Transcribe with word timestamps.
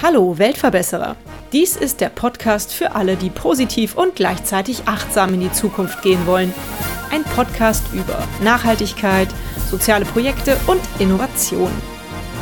Hallo 0.00 0.38
Weltverbesserer! 0.38 1.16
Dies 1.52 1.74
ist 1.76 2.00
der 2.00 2.10
Podcast 2.10 2.72
für 2.72 2.94
alle, 2.94 3.16
die 3.16 3.30
positiv 3.30 3.96
und 3.96 4.14
gleichzeitig 4.14 4.86
achtsam 4.86 5.34
in 5.34 5.40
die 5.40 5.50
Zukunft 5.50 6.02
gehen 6.02 6.26
wollen. 6.26 6.54
Ein 7.10 7.24
Podcast 7.24 7.82
über 7.92 8.22
Nachhaltigkeit, 8.42 9.28
soziale 9.68 10.04
Projekte 10.04 10.56
und 10.68 10.80
Innovation. 11.00 11.72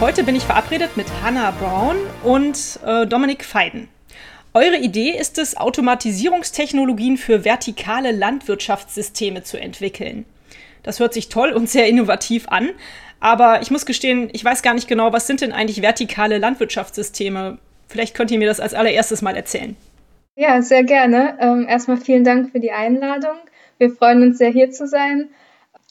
Heute 0.00 0.24
bin 0.24 0.36
ich 0.36 0.44
verabredet 0.44 0.96
mit 0.98 1.06
Hannah 1.22 1.52
Brown 1.52 1.96
und 2.22 2.80
äh, 2.84 3.06
Dominik 3.06 3.46
Feiden. 3.46 3.88
Eure 4.54 4.76
Idee 4.76 5.16
ist 5.18 5.38
es, 5.38 5.56
Automatisierungstechnologien 5.56 7.16
für 7.16 7.46
vertikale 7.46 8.12
Landwirtschaftssysteme 8.12 9.42
zu 9.42 9.58
entwickeln. 9.58 10.26
Das 10.82 11.00
hört 11.00 11.14
sich 11.14 11.30
toll 11.30 11.52
und 11.52 11.70
sehr 11.70 11.88
innovativ 11.88 12.48
an, 12.48 12.68
aber 13.18 13.62
ich 13.62 13.70
muss 13.70 13.86
gestehen, 13.86 14.28
ich 14.32 14.44
weiß 14.44 14.62
gar 14.62 14.74
nicht 14.74 14.88
genau, 14.88 15.10
was 15.10 15.26
sind 15.26 15.40
denn 15.40 15.52
eigentlich 15.52 15.80
vertikale 15.80 16.36
Landwirtschaftssysteme? 16.36 17.58
Vielleicht 17.88 18.14
könnt 18.14 18.30
ihr 18.30 18.38
mir 18.38 18.48
das 18.48 18.60
als 18.60 18.74
allererstes 18.74 19.22
mal 19.22 19.36
erzählen. 19.36 19.74
Ja, 20.36 20.60
sehr 20.60 20.84
gerne. 20.84 21.38
Ähm, 21.40 21.66
erstmal 21.66 21.96
vielen 21.96 22.24
Dank 22.24 22.52
für 22.52 22.60
die 22.60 22.72
Einladung. 22.72 23.36
Wir 23.78 23.90
freuen 23.90 24.22
uns 24.22 24.38
sehr, 24.38 24.50
hier 24.50 24.70
zu 24.70 24.86
sein. 24.86 25.30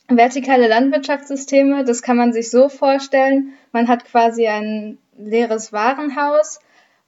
Vertikale 0.07 0.67
Landwirtschaftssysteme, 0.67 1.83
das 1.83 2.03
kann 2.03 2.17
man 2.17 2.31
sich 2.31 2.51
so 2.51 2.69
vorstellen. 2.69 3.53
Man 3.71 3.87
hat 3.87 4.05
quasi 4.05 4.47
ein 4.47 4.99
leeres 5.17 5.73
Warenhaus 5.73 6.59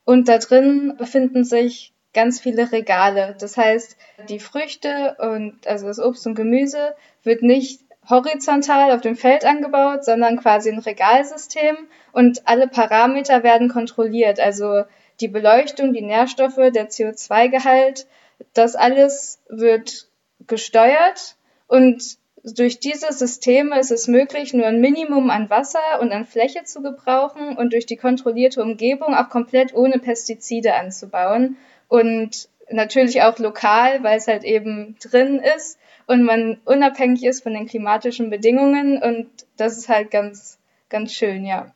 und 0.06 0.28
da 0.28 0.38
drin 0.38 0.96
befinden 0.98 1.44
sich 1.44 1.94
ganz 2.14 2.40
viele 2.40 2.72
Regale. 2.72 3.36
Das 3.40 3.58
heißt, 3.58 3.98
die 4.30 4.40
Früchte 4.40 5.16
und 5.20 5.66
also 5.68 5.88
das 5.88 6.00
Obst 6.00 6.28
und 6.28 6.36
Gemüse 6.36 6.96
wird 7.24 7.42
nicht 7.42 7.82
horizontal 8.10 8.92
auf 8.92 9.02
dem 9.02 9.16
Feld 9.16 9.46
angebaut, 9.46 10.04
sondern 10.04 10.40
quasi 10.40 10.70
ein 10.70 10.80
Regalsystem 10.80 11.76
und 12.12 12.48
alle 12.48 12.68
Parameter 12.68 13.44
werden 13.44 13.70
kontrolliert. 13.70 14.40
Also 14.40 14.84
die 15.22 15.30
Beleuchtung, 15.30 15.94
die 15.94 16.02
Nährstoffe, 16.02 16.56
der 16.56 16.90
CO2-Gehalt, 16.90 18.08
das 18.54 18.76
alles 18.76 19.42
wird 19.48 20.08
gesteuert 20.48 21.38
und 21.68 22.18
durch 22.44 22.80
diese 22.80 23.12
Systeme 23.14 23.80
ist 23.80 23.92
es 23.92 24.08
möglich, 24.08 24.54
nur 24.54 24.66
ein 24.66 24.82
Minimum 24.82 25.30
an 25.30 25.50
Wasser 25.50 26.02
und 26.02 26.12
an 26.12 26.26
Fläche 26.26 26.66
zu 26.66 26.82
gebrauchen 26.82 27.56
und 27.58 27.72
durch 27.72 27.86
die 27.86 27.96
kontrollierte 27.96 28.62
Umgebung 28.62 29.16
auch 29.16 29.30
komplett 29.30 29.74
ohne 29.74 30.00
Pestizide 30.00 30.76
anzubauen 30.76 31.58
und 31.88 32.50
natürlich 32.70 33.22
auch 33.22 33.40
lokal, 33.40 34.04
weil 34.04 34.18
es 34.18 34.28
halt 34.28 34.44
eben 34.44 34.98
drin 35.02 35.42
ist 35.56 35.80
und 36.06 36.24
man 36.24 36.60
unabhängig 36.66 37.24
ist 37.24 37.44
von 37.44 37.54
den 37.54 37.66
klimatischen 37.66 38.30
Bedingungen 38.30 39.02
und 39.02 39.28
das 39.56 39.78
ist 39.78 39.88
halt 39.88 40.12
ganz, 40.12 40.60
ganz 40.90 41.14
schön, 41.14 41.46
ja. 41.46 41.72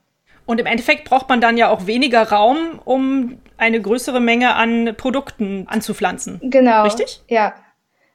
Und 0.45 0.59
im 0.59 0.65
Endeffekt 0.65 1.05
braucht 1.05 1.27
man 1.29 1.41
dann 1.41 1.57
ja 1.57 1.69
auch 1.69 1.87
weniger 1.87 2.23
Raum, 2.23 2.79
um 2.83 3.37
eine 3.57 3.81
größere 3.81 4.21
Menge 4.21 4.55
an 4.55 4.95
Produkten 4.97 5.65
anzupflanzen. 5.67 6.39
Genau. 6.41 6.83
Richtig? 6.83 7.21
Ja. 7.27 7.53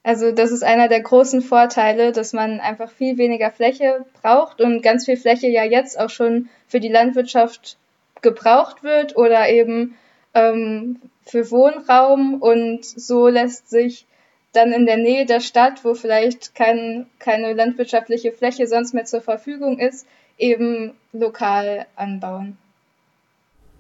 Also 0.05 0.33
das 0.33 0.50
ist 0.50 0.64
einer 0.64 0.89
der 0.89 1.00
großen 1.00 1.42
Vorteile, 1.42 2.11
dass 2.11 2.33
man 2.33 2.58
einfach 2.61 2.91
viel 2.91 3.19
weniger 3.19 3.50
Fläche 3.50 4.05
braucht 4.20 4.61
und 4.61 4.83
ganz 4.83 5.05
viel 5.05 5.17
Fläche 5.17 5.47
ja 5.47 5.64
jetzt 5.64 5.98
auch 5.98 6.11
schon 6.11 6.48
für 6.67 6.81
die 6.81 6.89
Landwirtschaft 6.89 7.77
gebraucht 8.20 8.83
wird 8.83 9.17
oder 9.17 9.48
eben 9.48 9.97
ähm, 10.34 11.00
für 11.25 11.50
Wohnraum 11.50 12.42
und 12.42 12.84
so 12.84 13.28
lässt 13.28 13.70
sich 13.70 14.06
dann 14.53 14.73
in 14.73 14.86
der 14.86 14.97
Nähe 14.97 15.25
der 15.25 15.41
Stadt, 15.41 15.84
wo 15.84 15.95
vielleicht 15.95 16.55
kein, 16.55 17.06
keine 17.19 17.53
landwirtschaftliche 17.53 18.33
Fläche 18.33 18.67
sonst 18.67 18.95
mehr 18.95 19.05
zur 19.05 19.23
Verfügung 19.23 19.78
ist, 19.78 20.06
eben 20.36 20.92
lokal 21.12 21.86
anbauen. 21.97 22.58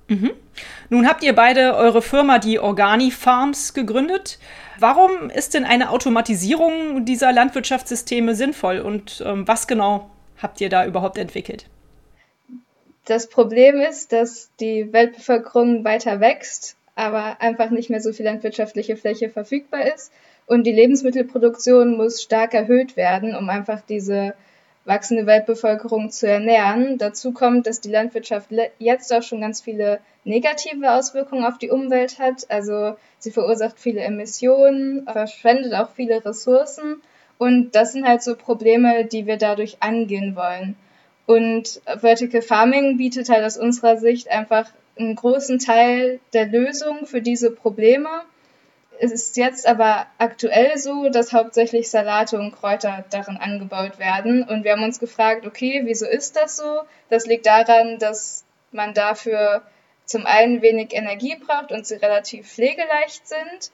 Mhm. 0.08 0.30
Nun 0.88 1.08
habt 1.08 1.22
ihr 1.22 1.34
beide 1.34 1.74
eure 1.74 2.02
Firma, 2.02 2.38
die 2.38 2.58
Organi 2.58 3.10
Farms, 3.10 3.74
gegründet. 3.74 4.38
Warum 4.78 5.30
ist 5.30 5.54
denn 5.54 5.64
eine 5.64 5.90
Automatisierung 5.90 7.04
dieser 7.04 7.32
Landwirtschaftssysteme 7.32 8.34
sinnvoll 8.34 8.78
und 8.78 9.22
ähm, 9.26 9.46
was 9.46 9.66
genau 9.66 10.10
habt 10.40 10.60
ihr 10.60 10.68
da 10.68 10.86
überhaupt 10.86 11.18
entwickelt? 11.18 11.66
Das 13.04 13.28
Problem 13.28 13.80
ist, 13.80 14.12
dass 14.12 14.50
die 14.60 14.92
Weltbevölkerung 14.92 15.84
weiter 15.84 16.20
wächst, 16.20 16.76
aber 16.94 17.40
einfach 17.40 17.70
nicht 17.70 17.90
mehr 17.90 18.00
so 18.00 18.12
viel 18.12 18.24
landwirtschaftliche 18.24 18.96
Fläche 18.96 19.28
verfügbar 19.28 19.92
ist 19.94 20.12
und 20.46 20.64
die 20.64 20.72
Lebensmittelproduktion 20.72 21.96
muss 21.96 22.22
stark 22.22 22.54
erhöht 22.54 22.96
werden, 22.96 23.34
um 23.34 23.48
einfach 23.48 23.80
diese 23.80 24.34
wachsende 24.84 25.26
Weltbevölkerung 25.26 26.10
zu 26.10 26.26
ernähren. 26.28 26.98
Dazu 26.98 27.32
kommt, 27.32 27.66
dass 27.66 27.80
die 27.80 27.90
Landwirtschaft 27.90 28.48
jetzt 28.78 29.12
auch 29.12 29.22
schon 29.22 29.40
ganz 29.40 29.60
viele 29.60 30.00
negative 30.24 30.92
Auswirkungen 30.92 31.44
auf 31.44 31.58
die 31.58 31.70
Umwelt 31.70 32.18
hat. 32.18 32.50
Also 32.50 32.96
sie 33.18 33.30
verursacht 33.30 33.78
viele 33.78 34.00
Emissionen, 34.00 35.06
verschwendet 35.10 35.74
auch 35.74 35.90
viele 35.90 36.24
Ressourcen. 36.24 37.00
Und 37.38 37.74
das 37.74 37.92
sind 37.92 38.06
halt 38.06 38.22
so 38.22 38.36
Probleme, 38.36 39.04
die 39.04 39.26
wir 39.26 39.36
dadurch 39.36 39.78
angehen 39.80 40.36
wollen. 40.36 40.76
Und 41.26 41.80
Vertical 41.86 42.42
Farming 42.42 42.96
bietet 42.98 43.28
halt 43.28 43.44
aus 43.44 43.56
unserer 43.56 43.96
Sicht 43.96 44.28
einfach 44.28 44.70
einen 44.98 45.16
großen 45.16 45.58
Teil 45.58 46.20
der 46.32 46.46
Lösung 46.46 47.06
für 47.06 47.22
diese 47.22 47.50
Probleme 47.50 48.08
es 49.00 49.12
ist 49.12 49.36
jetzt 49.36 49.66
aber 49.66 50.06
aktuell 50.18 50.78
so, 50.78 51.08
dass 51.08 51.32
hauptsächlich 51.32 51.90
Salate 51.90 52.38
und 52.38 52.52
Kräuter 52.52 53.04
darin 53.10 53.36
angebaut 53.36 53.98
werden. 53.98 54.42
Und 54.44 54.64
wir 54.64 54.72
haben 54.72 54.84
uns 54.84 55.00
gefragt, 55.00 55.46
okay, 55.46 55.82
wieso 55.84 56.06
ist 56.06 56.36
das 56.36 56.56
so? 56.56 56.80
Das 57.08 57.26
liegt 57.26 57.46
daran, 57.46 57.98
dass 57.98 58.44
man 58.70 58.94
dafür 58.94 59.62
zum 60.04 60.26
einen 60.26 60.62
wenig 60.62 60.92
Energie 60.92 61.36
braucht 61.36 61.72
und 61.72 61.86
sie 61.86 61.96
relativ 61.96 62.48
pflegeleicht 62.48 63.26
sind. 63.26 63.70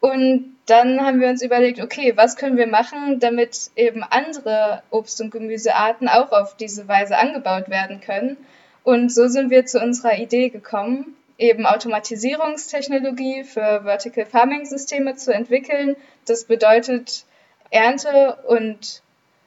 Und 0.00 0.56
dann 0.66 1.04
haben 1.04 1.20
wir 1.20 1.28
uns 1.28 1.42
überlegt, 1.42 1.80
okay, 1.80 2.12
was 2.16 2.36
können 2.36 2.56
wir 2.56 2.68
machen, 2.68 3.18
damit 3.18 3.70
eben 3.74 4.04
andere 4.04 4.82
Obst- 4.90 5.20
und 5.20 5.30
Gemüsearten 5.30 6.08
auch 6.08 6.30
auf 6.30 6.56
diese 6.56 6.86
Weise 6.86 7.18
angebaut 7.18 7.68
werden 7.68 8.00
können. 8.00 8.36
Und 8.84 9.12
so 9.12 9.26
sind 9.26 9.50
wir 9.50 9.66
zu 9.66 9.80
unserer 9.80 10.18
Idee 10.18 10.50
gekommen, 10.50 11.16
eben 11.38 11.66
Automatisierungstechnologie 11.66 13.44
für 13.44 13.82
Vertical 13.84 14.26
Farming 14.26 14.66
Systeme 14.66 15.14
zu 15.14 15.32
entwickeln. 15.32 15.96
Das 16.26 16.44
bedeutet 16.44 17.24
Ernte- 17.70 18.36
und 18.46 19.02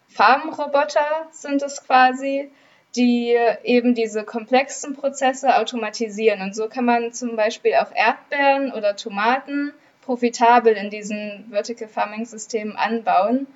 Farmroboter 0.08 1.28
sind 1.32 1.62
es 1.62 1.86
quasi, 1.86 2.50
die 2.96 3.38
eben 3.64 3.94
diese 3.94 4.24
komplexen 4.24 4.96
Prozesse 4.96 5.58
automatisieren. 5.58 6.42
Und 6.42 6.56
so 6.56 6.68
kann 6.68 6.86
man 6.86 7.14
zum 7.14 7.36
Beispiel 7.36 7.76
auch 7.76 7.92
Erdbeeren 7.94 8.72
oder 8.74 8.96
Tomaten 8.96 9.74
profitabel 10.02 10.74
in 10.74 10.90
diesen 10.90 11.48
Vertical 11.50 11.88
Farming 11.88 12.26
Systemen 12.26 12.76
anbauen. 12.76 13.48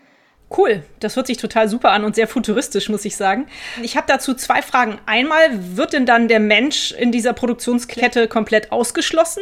Cool, 0.55 0.83
das 0.99 1.15
hört 1.15 1.27
sich 1.27 1.37
total 1.37 1.67
super 1.67 1.91
an 1.91 2.03
und 2.03 2.15
sehr 2.15 2.27
futuristisch, 2.27 2.89
muss 2.89 3.03
ich 3.03 3.15
sagen. 3.15 3.47
Ich 3.81 3.97
habe 3.97 4.05
dazu 4.07 4.35
zwei 4.35 4.61
Fragen. 4.61 4.99
Einmal, 5.05 5.49
wird 5.75 5.93
denn 5.93 6.05
dann 6.05 6.27
der 6.27 6.39
Mensch 6.39 6.91
in 6.91 7.11
dieser 7.11 7.33
Produktionskette 7.33 8.27
komplett 8.27 8.71
ausgeschlossen? 8.71 9.41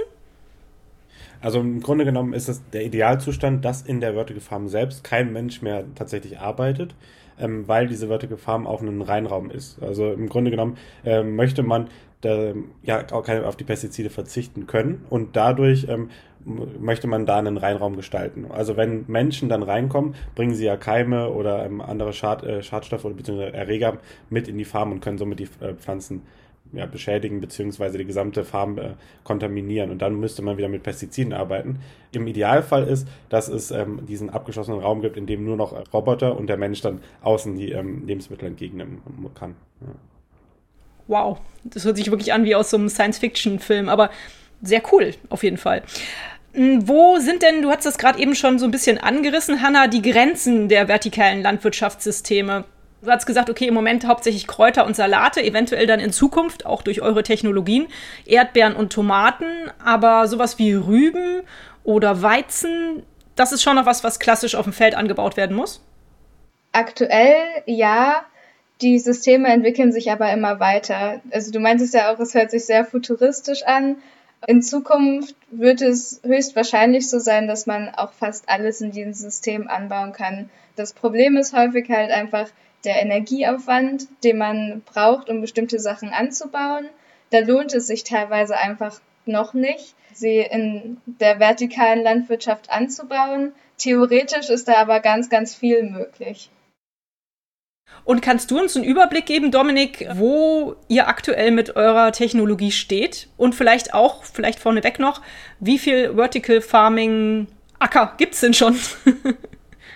Also 1.41 1.59
im 1.59 1.81
Grunde 1.81 2.05
genommen 2.05 2.31
ist 2.33 2.47
es 2.47 2.61
der 2.71 2.85
Idealzustand, 2.85 3.65
dass 3.65 3.81
in 3.81 3.99
der 3.99 4.13
Vertical 4.13 4.41
Farm 4.41 4.69
selbst 4.69 5.03
kein 5.03 5.33
Mensch 5.33 5.61
mehr 5.61 5.83
tatsächlich 5.93 6.39
arbeitet, 6.39 6.95
ähm, 7.39 7.67
weil 7.67 7.87
diese 7.87 8.07
Vertical 8.07 8.37
Farm 8.37 8.67
auch 8.67 8.81
ein 8.81 9.01
Reinraum 9.01 9.49
ist. 9.49 9.81
Also 9.81 10.11
im 10.11 10.29
Grunde 10.29 10.51
genommen 10.51 10.77
äh, 11.05 11.23
möchte 11.23 11.63
man 11.63 11.87
da, 12.21 12.53
ja 12.83 13.03
auch 13.11 13.23
keine, 13.23 13.45
auf 13.45 13.55
die 13.55 13.63
Pestizide 13.63 14.09
verzichten 14.09 14.65
können 14.65 15.05
und 15.09 15.35
dadurch 15.35 15.87
ähm, 15.89 16.09
möchte 16.45 17.07
man 17.07 17.25
da 17.25 17.37
einen 17.37 17.57
Reinraum 17.57 17.95
gestalten. 17.95 18.45
Also 18.49 18.77
wenn 18.77 19.05
Menschen 19.07 19.49
dann 19.49 19.63
reinkommen, 19.63 20.15
bringen 20.35 20.53
sie 20.53 20.65
ja 20.65 20.77
Keime 20.77 21.29
oder 21.29 21.65
ähm, 21.65 21.81
andere 21.81 22.13
Schad, 22.13 22.43
äh, 22.43 22.63
Schadstoffe 22.63 23.05
oder 23.05 23.15
beziehungsweise 23.15 23.53
Erreger 23.53 23.97
mit 24.29 24.47
in 24.47 24.57
die 24.57 24.65
Farm 24.65 24.91
und 24.91 25.01
können 25.01 25.17
somit 25.17 25.39
die 25.39 25.49
äh, 25.61 25.73
Pflanzen 25.75 26.23
ja, 26.73 26.85
beschädigen 26.85 27.39
beziehungsweise 27.39 27.97
die 27.97 28.05
gesamte 28.05 28.43
Farm 28.43 28.77
äh, 28.77 28.89
kontaminieren 29.23 29.91
und 29.91 30.01
dann 30.01 30.19
müsste 30.19 30.41
man 30.41 30.57
wieder 30.57 30.67
mit 30.67 30.83
Pestiziden 30.83 31.33
arbeiten. 31.33 31.79
Im 32.11 32.27
Idealfall 32.27 32.83
ist, 32.83 33.07
dass 33.29 33.47
es 33.47 33.71
ähm, 33.71 34.05
diesen 34.07 34.29
abgeschlossenen 34.29 34.79
Raum 34.79 35.01
gibt, 35.01 35.15
in 35.15 35.25
dem 35.25 35.45
nur 35.45 35.55
noch 35.55 35.73
Roboter 35.93 36.37
und 36.37 36.47
der 36.47 36.57
Mensch 36.57 36.81
dann 36.81 37.01
außen 37.21 37.55
die 37.55 37.71
ähm, 37.71 38.05
Lebensmittel 38.05 38.47
entgegennehmen 38.47 39.01
kann. 39.35 39.55
Ja. 39.81 39.87
Wow, 41.07 41.39
das 41.63 41.85
hört 41.85 41.97
sich 41.97 42.09
wirklich 42.09 42.33
an 42.33 42.45
wie 42.45 42.55
aus 42.55 42.69
so 42.69 42.77
einem 42.77 42.89
Science-Fiction-Film, 42.89 43.89
aber 43.89 44.09
sehr 44.61 44.81
cool 44.91 45.13
auf 45.29 45.43
jeden 45.43 45.57
Fall. 45.57 45.83
Hm, 46.53 46.87
wo 46.87 47.17
sind 47.19 47.41
denn, 47.41 47.61
du 47.61 47.69
hast 47.69 47.85
das 47.85 47.97
gerade 47.97 48.19
eben 48.19 48.35
schon 48.35 48.57
so 48.57 48.65
ein 48.65 48.71
bisschen 48.71 48.97
angerissen, 48.97 49.61
Hanna, 49.61 49.87
die 49.87 50.01
Grenzen 50.01 50.69
der 50.69 50.87
vertikalen 50.87 51.41
Landwirtschaftssysteme? 51.41 52.65
Du 53.03 53.11
hast 53.11 53.25
gesagt, 53.25 53.49
okay, 53.49 53.67
im 53.67 53.73
Moment 53.73 54.07
hauptsächlich 54.07 54.47
Kräuter 54.47 54.85
und 54.85 54.95
Salate, 54.95 55.43
eventuell 55.43 55.85
dann 55.87 55.99
in 55.99 56.13
Zukunft 56.13 56.65
auch 56.65 56.81
durch 56.81 57.01
eure 57.01 57.21
Technologien 57.21 57.87
Erdbeeren 58.25 58.77
und 58.77 58.93
Tomaten, 58.93 59.45
aber 59.83 60.29
sowas 60.29 60.57
wie 60.57 60.73
Rüben 60.73 61.41
oder 61.83 62.21
Weizen, 62.21 63.03
das 63.35 63.51
ist 63.51 63.61
schon 63.61 63.75
noch 63.75 63.85
was, 63.85 64.05
was 64.05 64.19
klassisch 64.19 64.55
auf 64.55 64.63
dem 64.63 64.71
Feld 64.71 64.95
angebaut 64.95 65.35
werden 65.35 65.53
muss? 65.53 65.81
Aktuell 66.71 67.35
ja. 67.65 68.23
Die 68.81 68.97
Systeme 68.99 69.49
entwickeln 69.49 69.91
sich 69.91 70.09
aber 70.09 70.31
immer 70.31 70.61
weiter. 70.61 71.21
Also 71.31 71.51
du 71.51 71.59
meintest 71.59 71.93
ja 71.93 72.13
auch, 72.13 72.19
es 72.19 72.33
hört 72.33 72.51
sich 72.51 72.65
sehr 72.65 72.85
futuristisch 72.85 73.63
an. 73.63 73.97
In 74.47 74.61
Zukunft 74.61 75.35
wird 75.51 75.81
es 75.81 76.21
höchstwahrscheinlich 76.23 77.09
so 77.09 77.19
sein, 77.19 77.47
dass 77.47 77.65
man 77.65 77.89
auch 77.95 78.13
fast 78.13 78.47
alles 78.47 78.79
in 78.79 78.91
diesem 78.91 79.13
System 79.13 79.67
anbauen 79.67 80.13
kann. 80.13 80.49
Das 80.77 80.93
Problem 80.93 81.37
ist 81.37 81.53
häufig 81.53 81.89
halt 81.89 82.11
einfach 82.11 82.47
der 82.83 83.01
Energieaufwand, 83.01 84.07
den 84.23 84.37
man 84.37 84.81
braucht, 84.85 85.29
um 85.29 85.41
bestimmte 85.41 85.79
Sachen 85.79 86.09
anzubauen. 86.09 86.89
Da 87.29 87.39
lohnt 87.39 87.73
es 87.73 87.87
sich 87.87 88.03
teilweise 88.03 88.57
einfach 88.57 88.99
noch 89.25 89.53
nicht, 89.53 89.95
sie 90.13 90.39
in 90.39 90.97
der 91.05 91.39
vertikalen 91.39 92.03
Landwirtschaft 92.03 92.69
anzubauen. 92.69 93.53
Theoretisch 93.77 94.49
ist 94.49 94.67
da 94.67 94.75
aber 94.75 94.99
ganz, 94.99 95.29
ganz 95.29 95.55
viel 95.55 95.83
möglich. 95.83 96.49
Und 98.05 98.21
kannst 98.21 98.51
du 98.51 98.59
uns 98.59 98.75
einen 98.75 98.85
Überblick 98.85 99.25
geben, 99.25 99.51
Dominik, 99.51 100.07
wo 100.15 100.75
ihr 100.87 101.07
aktuell 101.07 101.51
mit 101.51 101.75
eurer 101.75 102.11
Technologie 102.11 102.71
steht? 102.71 103.29
Und 103.37 103.55
vielleicht 103.55 103.93
auch, 103.93 104.23
vielleicht 104.25 104.59
vorneweg 104.59 104.99
noch, 104.99 105.21
wie 105.59 105.79
viel 105.79 106.15
Vertical 106.15 106.61
Farming 106.61 107.47
Acker 107.79 108.13
gibt 108.17 108.33
es 108.33 108.41
denn 108.41 108.53
schon? 108.53 108.77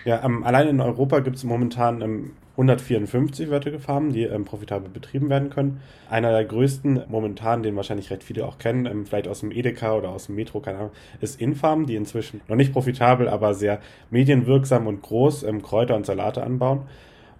ja, 0.08 0.24
ähm, 0.24 0.46
allein 0.46 0.70
in 0.70 0.80
Europa 0.80 1.20
gibt 1.20 1.36
es 1.36 1.44
momentan 1.44 2.02
ähm, 2.02 2.32
154 2.52 3.50
Vertical 3.50 4.12
die 4.14 4.24
ähm, 4.24 4.46
profitabel 4.46 4.90
betrieben 4.90 5.30
werden 5.30 5.50
können. 5.50 5.82
Einer 6.10 6.32
der 6.32 6.46
größten 6.46 7.04
momentan, 7.10 7.62
den 7.62 7.76
wahrscheinlich 7.76 8.10
recht 8.10 8.24
viele 8.24 8.46
auch 8.46 8.58
kennen, 8.58 8.86
ähm, 8.86 9.06
vielleicht 9.06 9.28
aus 9.28 9.42
dem 9.42 9.52
Edeka 9.52 9.96
oder 9.96 10.08
aus 10.08 10.28
dem 10.28 10.36
Metro, 10.36 10.62
keine 10.62 10.78
Ahnung, 10.78 10.92
ist 11.20 11.42
Infarm, 11.42 11.88
die 11.88 11.98
inzwischen 11.98 12.40
noch 12.48 12.56
nicht 12.56 12.72
profitabel, 12.72 13.28
aber 13.28 13.54
sehr 13.54 13.82
medienwirksam 14.10 14.88
und 14.88 15.02
groß 15.02 15.44
ähm, 15.44 15.62
Kräuter 15.62 15.98
und 15.98 16.06
Salate 16.06 16.42
anbauen 16.42 16.84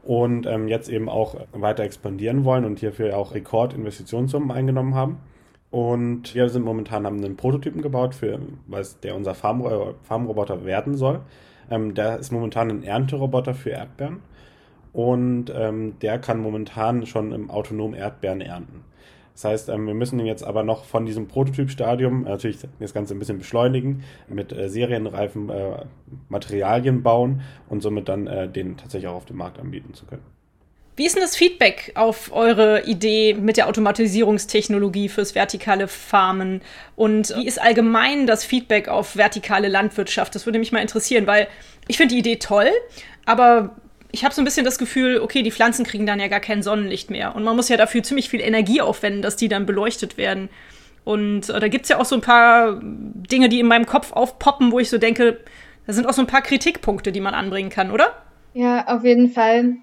und 0.04 0.46
ähm, 0.46 0.68
jetzt 0.68 0.90
eben 0.90 1.08
auch 1.08 1.36
weiter 1.54 1.84
expandieren 1.84 2.44
wollen 2.44 2.66
und 2.66 2.80
hierfür 2.80 3.16
auch 3.16 3.34
Rekordinvestitionssummen 3.34 4.52
eingenommen 4.52 4.94
haben. 4.94 5.20
Und 5.72 6.36
wir 6.36 6.50
sind 6.50 6.66
momentan 6.66 7.06
haben 7.06 7.24
einen 7.24 7.38
Prototypen 7.38 7.82
gebaut, 7.82 8.14
für 8.14 8.40
was 8.68 9.00
der 9.00 9.16
unser 9.16 9.36
Farm, 9.36 9.64
Farmroboter 10.04 10.66
werden 10.66 10.98
soll. 10.98 11.22
Ähm, 11.70 11.94
der 11.94 12.18
ist 12.18 12.32
momentan 12.32 12.70
ein 12.70 12.84
Ernteroboter 12.84 13.54
für 13.54 13.72
Erdbeeren 13.72 14.22
und 14.94 15.52
ähm, 15.56 16.00
der 16.02 16.20
kann 16.20 16.40
momentan 16.40 17.06
schon 17.06 17.32
im 17.32 17.50
autonom 17.50 17.94
Erdbeeren 17.94 18.42
ernten. 18.42 18.84
Das 19.38 19.46
heißt, 19.46 19.70
ähm, 19.70 19.86
wir 19.86 19.94
müssen 19.94 20.20
jetzt 20.26 20.44
aber 20.44 20.64
noch 20.64 20.84
von 20.86 21.06
diesem 21.06 21.28
Prototypstadium 21.28 22.26
äh, 22.26 22.30
natürlich 22.30 22.58
das 22.80 22.94
Ganze 22.96 23.14
ein 23.14 23.20
bisschen 23.20 23.38
beschleunigen, 23.38 24.04
mit 24.28 24.52
äh, 24.52 24.68
serienreifen 24.68 25.50
äh, 25.50 25.86
Materialien 26.28 27.04
bauen 27.04 27.42
und 27.70 27.82
somit 27.84 28.10
dann 28.10 28.52
den 28.52 28.78
tatsächlich 28.78 29.08
auch 29.08 29.18
auf 29.18 29.26
dem 29.26 29.38
Markt 29.38 29.60
anbieten 29.60 29.94
zu 29.94 30.08
können. 30.08 30.37
Wie 30.98 31.06
ist 31.06 31.16
denn 31.16 31.22
das 31.22 31.36
Feedback 31.36 31.92
auf 31.94 32.32
eure 32.34 32.86
Idee 32.86 33.36
mit 33.36 33.58
der 33.58 33.68
Automatisierungstechnologie 33.68 35.10
fürs 35.10 35.36
vertikale 35.36 35.88
Farmen? 35.88 36.62
Und 36.96 37.36
wie 37.38 37.46
ist 37.46 37.62
allgemein 37.62 38.26
das 38.26 38.44
Feedback 38.44 38.88
auf 38.88 39.16
vertikale 39.16 39.68
Landwirtschaft? 39.68 40.34
Das 40.34 40.48
würde 40.48 40.58
mich 40.58 40.72
mal 40.72 40.80
interessieren, 40.80 41.28
weil 41.28 41.48
ich 41.88 41.98
finde 41.98 42.16
die 42.16 42.20
Idee 42.20 42.38
toll, 42.38 42.72
aber 43.26 43.76
ich 44.12 44.26
habe 44.26 44.34
so 44.34 44.42
ein 44.42 44.46
bisschen 44.46 44.66
das 44.66 44.80
Gefühl, 44.80 45.20
okay, 45.20 45.44
die 45.44 45.52
Pflanzen 45.52 45.86
kriegen 45.86 46.08
dann 46.08 46.20
ja 46.20 46.30
gar 46.30 46.40
kein 46.40 46.64
Sonnenlicht 46.64 47.12
mehr. 47.12 47.36
Und 47.36 47.44
man 47.44 47.56
muss 47.56 47.70
ja 47.70 47.78
dafür 47.78 48.02
ziemlich 48.02 48.30
viel 48.30 48.42
Energie 48.42 48.82
aufwenden, 48.82 49.22
dass 49.22 49.36
die 49.36 49.50
dann 49.50 49.68
beleuchtet 49.68 50.18
werden. 50.18 50.50
Und 51.04 51.50
äh, 51.50 51.60
da 51.60 51.68
gibt 51.68 51.84
es 51.84 51.90
ja 51.90 52.00
auch 52.00 52.06
so 52.06 52.16
ein 52.16 52.22
paar 52.22 52.82
Dinge, 52.82 53.50
die 53.50 53.60
in 53.60 53.68
meinem 53.68 53.86
Kopf 53.86 54.14
aufpoppen, 54.14 54.72
wo 54.72 54.80
ich 54.80 54.90
so 54.90 54.98
denke, 54.98 55.42
da 55.86 55.94
sind 55.94 56.08
auch 56.08 56.14
so 56.14 56.24
ein 56.24 56.28
paar 56.28 56.42
Kritikpunkte, 56.42 57.12
die 57.12 57.22
man 57.22 57.36
anbringen 57.36 57.70
kann, 57.70 57.92
oder? 57.92 58.14
Ja, 58.56 58.88
auf 58.88 59.04
jeden 59.04 59.30
Fall. 59.30 59.76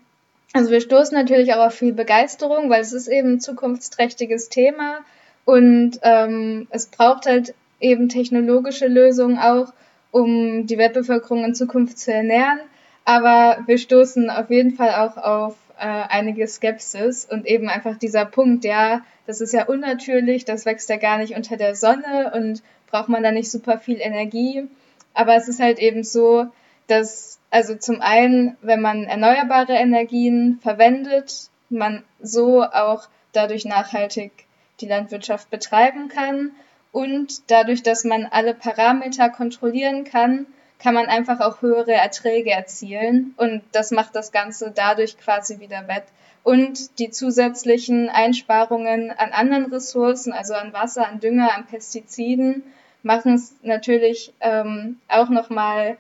Also 0.57 0.71
wir 0.71 0.81
stoßen 0.81 1.19
natürlich 1.19 1.53
auch 1.53 1.67
auf 1.67 1.75
viel 1.75 1.93
Begeisterung, 1.93 2.71
weil 2.71 2.81
es 2.81 2.93
ist 2.93 3.09
eben 3.09 3.33
ein 3.33 3.41
zukunftsträchtiges 3.41 4.51
Thema 4.51 5.01
und 5.45 5.99
ähm, 6.03 6.69
es 6.71 6.87
braucht 6.87 7.27
halt 7.27 7.55
eben 7.81 8.09
technologische 8.09 8.87
Lösungen 8.87 9.37
auch, 9.37 9.73
um 10.13 10.69
die 10.69 10.79
Weltbevölkerung 10.79 11.45
in 11.45 11.57
Zukunft 11.57 11.99
zu 11.99 12.13
ernähren. 12.13 12.61
Aber 13.05 13.65
wir 13.67 13.79
stoßen 13.79 14.31
auf 14.31 14.49
jeden 14.49 14.71
Fall 14.71 14.91
auch 14.91 15.17
auf 15.17 15.57
äh, 15.77 15.87
einige 16.09 16.47
Skepsis 16.47 17.25
und 17.29 17.47
eben 17.47 17.69
einfach 17.69 17.99
dieser 17.99 18.25
Punkt, 18.25 18.65
ja, 18.65 19.01
das 19.27 19.41
ist 19.41 19.55
ja 19.55 19.67
unnatürlich, 19.67 20.45
das 20.45 20.67
wächst 20.67 20.89
ja 20.89 20.99
gar 20.99 21.19
nicht 21.19 21.35
unter 21.35 21.57
der 21.57 21.75
Sonne 21.75 22.33
und 22.33 22.63
braucht 22.87 23.09
man 23.09 23.25
da 23.25 23.33
nicht 23.33 23.51
super 23.51 23.81
viel 23.81 24.01
Energie. 24.01 24.69
Aber 25.15 25.35
es 25.35 25.49
ist 25.49 25.59
halt 25.59 25.81
eben 25.81 26.05
so, 26.05 26.47
dass, 26.87 27.39
also 27.51 27.77
zum 27.77 28.01
einen, 28.01 28.57
wenn 28.63 28.81
man 28.81 29.05
erneuerbare 29.05 29.75
Energien 29.75 30.59
verwendet, 30.63 31.51
man 31.71 32.05
so 32.21 32.63
auch 32.63 33.09
dadurch 33.33 33.65
nachhaltig 33.65 34.33
die 34.81 34.87
Landwirtschaft 34.87 35.51
betreiben 35.51 36.09
kann 36.09 36.53
und 36.93 37.51
dadurch, 37.51 37.83
dass 37.83 38.05
man 38.05 38.27
alle 38.27 38.55
Parameter 38.55 39.29
kontrollieren 39.29 40.05
kann, 40.05 40.47
kann 40.79 40.95
man 40.95 41.07
einfach 41.07 41.41
auch 41.41 41.63
höhere 41.63 41.93
Erträge 41.93 42.51
erzielen 42.51 43.35
und 43.37 43.63
das 43.73 43.91
macht 43.91 44.15
das 44.15 44.33
Ganze 44.33 44.71
dadurch 44.71 45.19
quasi 45.19 45.61
wieder 45.61 45.89
wett. 45.89 46.05
Und 46.43 46.99
die 46.99 47.11
zusätzlichen 47.11 48.11
Einsparungen 48.11 49.11
an 49.11 49.33
anderen 49.33 49.73
Ressourcen, 49.73 50.35
also 50.35 50.53
an 50.53 50.75
Wasser, 50.75 51.09
an 51.09 51.21
Dünger, 51.21 51.55
an 51.57 51.67
Pestiziden, 51.67 52.63
machen 53.03 53.35
es 53.35 53.55
natürlich 53.63 54.35
ähm, 54.41 55.01
auch 55.09 55.31
nochmal 55.31 55.97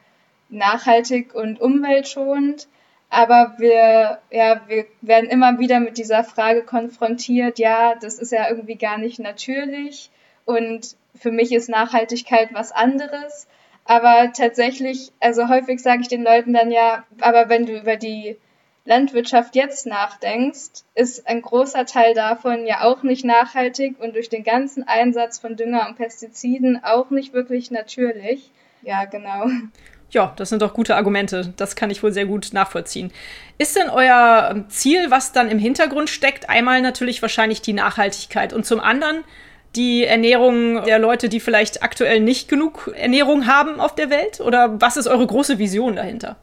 nachhaltig 0.54 1.34
und 1.34 1.60
umweltschonend. 1.60 2.68
Aber 3.10 3.54
wir, 3.58 4.18
ja, 4.30 4.60
wir 4.66 4.86
werden 5.00 5.30
immer 5.30 5.58
wieder 5.58 5.78
mit 5.80 5.98
dieser 5.98 6.24
Frage 6.24 6.62
konfrontiert, 6.62 7.58
ja, 7.58 7.94
das 7.94 8.18
ist 8.18 8.32
ja 8.32 8.48
irgendwie 8.48 8.76
gar 8.76 8.98
nicht 8.98 9.20
natürlich. 9.20 10.10
Und 10.44 10.96
für 11.14 11.30
mich 11.30 11.52
ist 11.52 11.68
Nachhaltigkeit 11.68 12.52
was 12.52 12.72
anderes. 12.72 13.46
Aber 13.84 14.32
tatsächlich, 14.32 15.12
also 15.20 15.48
häufig 15.48 15.80
sage 15.80 16.02
ich 16.02 16.08
den 16.08 16.24
Leuten 16.24 16.52
dann 16.54 16.70
ja, 16.70 17.04
aber 17.20 17.48
wenn 17.48 17.66
du 17.66 17.78
über 17.78 17.96
die 17.96 18.36
Landwirtschaft 18.86 19.56
jetzt 19.56 19.86
nachdenkst, 19.86 20.84
ist 20.94 21.26
ein 21.26 21.40
großer 21.40 21.86
Teil 21.86 22.14
davon 22.14 22.66
ja 22.66 22.82
auch 22.84 23.02
nicht 23.02 23.24
nachhaltig 23.24 23.98
und 23.98 24.14
durch 24.14 24.28
den 24.28 24.44
ganzen 24.44 24.86
Einsatz 24.86 25.38
von 25.38 25.56
Dünger 25.56 25.86
und 25.88 25.96
Pestiziden 25.96 26.82
auch 26.82 27.10
nicht 27.10 27.32
wirklich 27.32 27.70
natürlich. 27.70 28.50
Ja, 28.82 29.04
genau. 29.06 29.46
Ja, 30.10 30.32
das 30.36 30.48
sind 30.48 30.62
doch 30.62 30.74
gute 30.74 30.96
Argumente. 30.96 31.52
Das 31.56 31.74
kann 31.76 31.90
ich 31.90 32.02
wohl 32.02 32.12
sehr 32.12 32.26
gut 32.26 32.50
nachvollziehen. 32.52 33.10
Ist 33.58 33.76
denn 33.76 33.90
euer 33.90 34.64
Ziel, 34.68 35.10
was 35.10 35.32
dann 35.32 35.48
im 35.48 35.58
Hintergrund 35.58 36.08
steckt, 36.08 36.48
einmal 36.48 36.80
natürlich 36.82 37.20
wahrscheinlich 37.22 37.62
die 37.62 37.72
Nachhaltigkeit 37.72 38.52
und 38.52 38.64
zum 38.64 38.80
anderen 38.80 39.24
die 39.76 40.04
Ernährung 40.04 40.84
der 40.84 40.98
Leute, 40.98 41.28
die 41.28 41.40
vielleicht 41.40 41.82
aktuell 41.82 42.20
nicht 42.20 42.48
genug 42.48 42.92
Ernährung 42.96 43.46
haben 43.46 43.80
auf 43.80 43.94
der 43.94 44.10
Welt? 44.10 44.40
Oder 44.40 44.80
was 44.80 44.96
ist 44.96 45.08
eure 45.08 45.26
große 45.26 45.58
Vision 45.58 45.96
dahinter? 45.96 46.36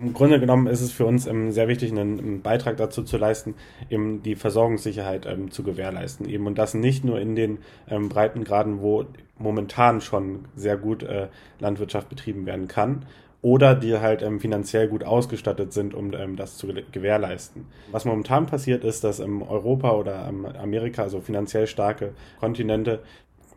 Im 0.00 0.14
Grunde 0.14 0.38
genommen 0.38 0.68
ist 0.68 0.80
es 0.80 0.92
für 0.92 1.06
uns 1.06 1.26
ähm, 1.26 1.50
sehr 1.50 1.66
wichtig, 1.66 1.90
einen, 1.90 2.18
einen, 2.20 2.42
Beitrag 2.42 2.76
dazu 2.76 3.02
zu 3.02 3.16
leisten, 3.16 3.54
eben 3.90 4.22
die 4.22 4.36
Versorgungssicherheit 4.36 5.26
ähm, 5.26 5.50
zu 5.50 5.64
gewährleisten. 5.64 6.28
Eben 6.28 6.46
und 6.46 6.56
das 6.56 6.74
nicht 6.74 7.04
nur 7.04 7.18
in 7.20 7.34
den 7.34 7.58
ähm, 7.88 8.08
Breitengraden, 8.08 8.80
wo 8.80 9.06
momentan 9.38 10.00
schon 10.00 10.44
sehr 10.54 10.76
gut 10.76 11.02
äh, 11.02 11.28
Landwirtschaft 11.58 12.08
betrieben 12.08 12.46
werden 12.46 12.68
kann, 12.68 13.06
oder 13.40 13.74
die 13.74 13.98
halt 13.98 14.22
ähm, 14.22 14.40
finanziell 14.40 14.88
gut 14.88 15.04
ausgestattet 15.04 15.72
sind, 15.72 15.94
um 15.94 16.12
ähm, 16.12 16.36
das 16.36 16.56
zu 16.56 16.68
gewährleisten. 16.68 17.66
Was 17.90 18.04
momentan 18.04 18.46
passiert 18.46 18.84
ist, 18.84 19.04
dass 19.04 19.20
ähm, 19.20 19.42
Europa 19.42 19.92
oder 19.92 20.26
Amerika, 20.60 21.02
also 21.02 21.20
finanziell 21.20 21.66
starke 21.66 22.14
Kontinente, 22.40 23.00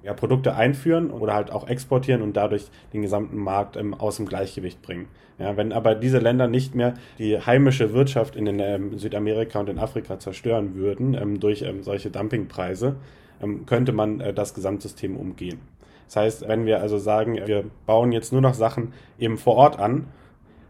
ja, 0.04 0.14
Produkte 0.14 0.56
einführen 0.56 1.12
oder 1.12 1.34
halt 1.34 1.52
auch 1.52 1.68
exportieren 1.68 2.22
und 2.22 2.36
dadurch 2.36 2.68
den 2.94 3.02
gesamten 3.02 3.38
Markt 3.38 3.78
ähm, 3.78 3.94
aus 3.94 4.18
dem 4.18 4.26
Gleichgewicht 4.26 4.82
bringen. 4.82 5.08
Ja, 5.38 5.58
wenn 5.58 5.72
aber 5.74 5.96
diese 5.96 6.20
Länder 6.20 6.48
nicht 6.48 6.76
mehr 6.76 6.94
die 7.18 7.40
heimische 7.40 7.94
Wirtschaft 7.94 8.36
in 8.36 8.46
den 8.46 8.60
ähm, 8.60 8.98
Südamerika 8.98 9.60
und 9.60 9.70
in 9.70 9.80
Afrika 9.80 10.20
zerstören 10.20 10.76
würden 10.76 11.14
ähm, 11.14 11.40
durch 11.40 11.62
ähm, 11.62 11.84
solche 11.84 12.12
Dumpingpreise, 12.12 12.96
ähm, 13.42 13.66
könnte 13.66 13.92
man 13.92 14.20
äh, 14.20 14.34
das 14.34 14.54
Gesamtsystem 14.54 15.18
umgehen. 15.18 15.60
Das 16.06 16.16
heißt, 16.18 16.48
wenn 16.48 16.66
wir 16.66 16.82
also 16.82 16.98
sagen, 16.98 17.40
wir 17.46 17.64
bauen 17.86 18.12
jetzt 18.12 18.34
nur 18.34 18.42
noch 18.42 18.54
Sachen 18.54 18.94
eben 19.18 19.38
vor 19.38 19.56
Ort 19.56 19.80
an, 19.80 20.08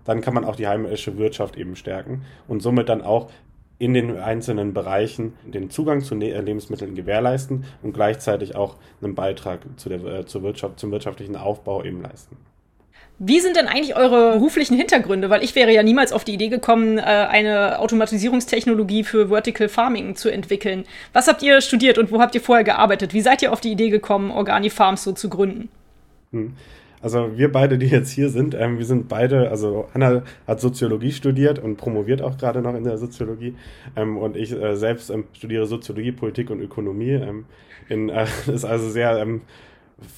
dann 0.05 0.21
kann 0.21 0.33
man 0.33 0.45
auch 0.45 0.55
die 0.55 0.67
heimische 0.67 1.17
Wirtschaft 1.17 1.57
eben 1.57 1.75
stärken 1.75 2.23
und 2.47 2.61
somit 2.61 2.89
dann 2.89 3.01
auch 3.01 3.29
in 3.81 3.95
den 3.95 4.19
einzelnen 4.19 4.75
Bereichen 4.75 5.33
den 5.43 5.71
Zugang 5.71 6.01
zu 6.01 6.13
ne-, 6.13 6.39
Lebensmitteln 6.39 6.93
gewährleisten 6.93 7.65
und 7.81 7.93
gleichzeitig 7.93 8.55
auch 8.55 8.75
einen 9.01 9.15
Beitrag 9.15 9.61
zu 9.77 9.89
der, 9.89 10.05
äh, 10.05 10.25
zur 10.27 10.43
Wirtschaft, 10.43 10.79
zum 10.79 10.91
wirtschaftlichen 10.91 11.35
Aufbau 11.35 11.83
eben 11.83 11.99
leisten. 11.99 12.37
Wie 13.17 13.39
sind 13.39 13.55
denn 13.55 13.67
eigentlich 13.67 13.95
eure 13.95 14.33
beruflichen 14.33 14.77
Hintergründe? 14.77 15.31
Weil 15.31 15.43
ich 15.43 15.55
wäre 15.55 15.73
ja 15.73 15.81
niemals 15.81 16.13
auf 16.13 16.23
die 16.23 16.35
Idee 16.35 16.49
gekommen, 16.49 16.99
äh, 16.99 17.01
eine 17.01 17.79
Automatisierungstechnologie 17.79 19.03
für 19.03 19.29
Vertical 19.29 19.67
Farming 19.67 20.15
zu 20.15 20.29
entwickeln. 20.29 20.85
Was 21.11 21.27
habt 21.27 21.41
ihr 21.41 21.59
studiert 21.61 21.97
und 21.97 22.11
wo 22.11 22.21
habt 22.21 22.35
ihr 22.35 22.41
vorher 22.41 22.63
gearbeitet? 22.63 23.15
Wie 23.15 23.21
seid 23.21 23.41
ihr 23.41 23.51
auf 23.51 23.61
die 23.61 23.71
Idee 23.71 23.89
gekommen, 23.89 24.29
Organifarms 24.29 25.03
so 25.03 25.11
zu 25.11 25.27
gründen? 25.27 25.69
Hm. 26.31 26.53
Also 27.01 27.37
wir 27.37 27.51
beide, 27.51 27.77
die 27.77 27.87
jetzt 27.87 28.11
hier 28.11 28.29
sind, 28.29 28.53
ähm, 28.53 28.77
wir 28.77 28.85
sind 28.85 29.07
beide, 29.07 29.49
also 29.49 29.87
Hanna 29.93 30.23
hat 30.47 30.61
Soziologie 30.61 31.11
studiert 31.11 31.59
und 31.59 31.77
promoviert 31.77 32.21
auch 32.21 32.37
gerade 32.37 32.61
noch 32.61 32.75
in 32.75 32.83
der 32.83 32.97
Soziologie. 32.97 33.55
Ähm, 33.95 34.17
und 34.17 34.37
ich 34.37 34.51
äh, 34.51 34.75
selbst 34.75 35.09
ähm, 35.09 35.25
studiere 35.33 35.65
Soziologie, 35.65 36.11
Politik 36.11 36.49
und 36.49 36.61
Ökonomie. 36.61 37.11
Ähm, 37.11 37.45
in, 37.89 38.09
äh, 38.09 38.25
ist 38.53 38.65
also 38.65 38.89
sehr 38.89 39.17
ähm, 39.17 39.41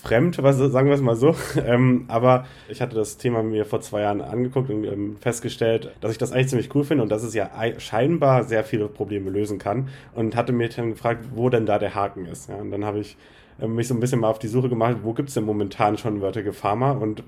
fremd, 0.03 0.41
was, 0.41 0.57
sagen 0.57 0.87
wir 0.87 0.95
es 0.95 1.01
mal 1.01 1.15
so. 1.15 1.35
Ähm, 1.65 2.05
aber 2.07 2.45
ich 2.67 2.81
hatte 2.81 2.95
das 2.95 3.17
Thema 3.17 3.41
mir 3.41 3.65
vor 3.65 3.79
zwei 3.79 4.01
Jahren 4.01 4.21
angeguckt 4.21 4.69
und 4.69 4.83
ähm, 4.83 5.15
festgestellt, 5.19 5.91
dass 6.01 6.11
ich 6.11 6.17
das 6.17 6.33
eigentlich 6.33 6.49
ziemlich 6.49 6.75
cool 6.75 6.83
finde 6.83 7.03
und 7.03 7.09
dass 7.09 7.23
es 7.23 7.33
ja 7.33 7.49
scheinbar 7.77 8.43
sehr 8.43 8.63
viele 8.65 8.87
Probleme 8.87 9.29
lösen 9.29 9.59
kann. 9.59 9.87
Und 10.13 10.35
hatte 10.35 10.51
mir 10.51 10.67
dann 10.69 10.91
gefragt, 10.91 11.25
wo 11.33 11.49
denn 11.49 11.65
da 11.65 11.79
der 11.79 11.95
Haken 11.95 12.25
ist. 12.25 12.49
Ja, 12.49 12.55
und 12.55 12.71
dann 12.71 12.83
habe 12.83 12.99
ich 12.99 13.15
ähm, 13.61 13.75
mich 13.75 13.87
so 13.87 13.93
ein 13.93 13.99
bisschen 13.99 14.19
mal 14.19 14.29
auf 14.29 14.39
die 14.39 14.47
Suche 14.47 14.69
gemacht, 14.69 14.97
wo 15.03 15.13
gibt 15.13 15.29
es 15.29 15.35
denn 15.35 15.45
momentan 15.45 15.97
schon 15.97 16.21
wörtige 16.21 16.53
Pharma 16.53 16.91
und 16.91 17.23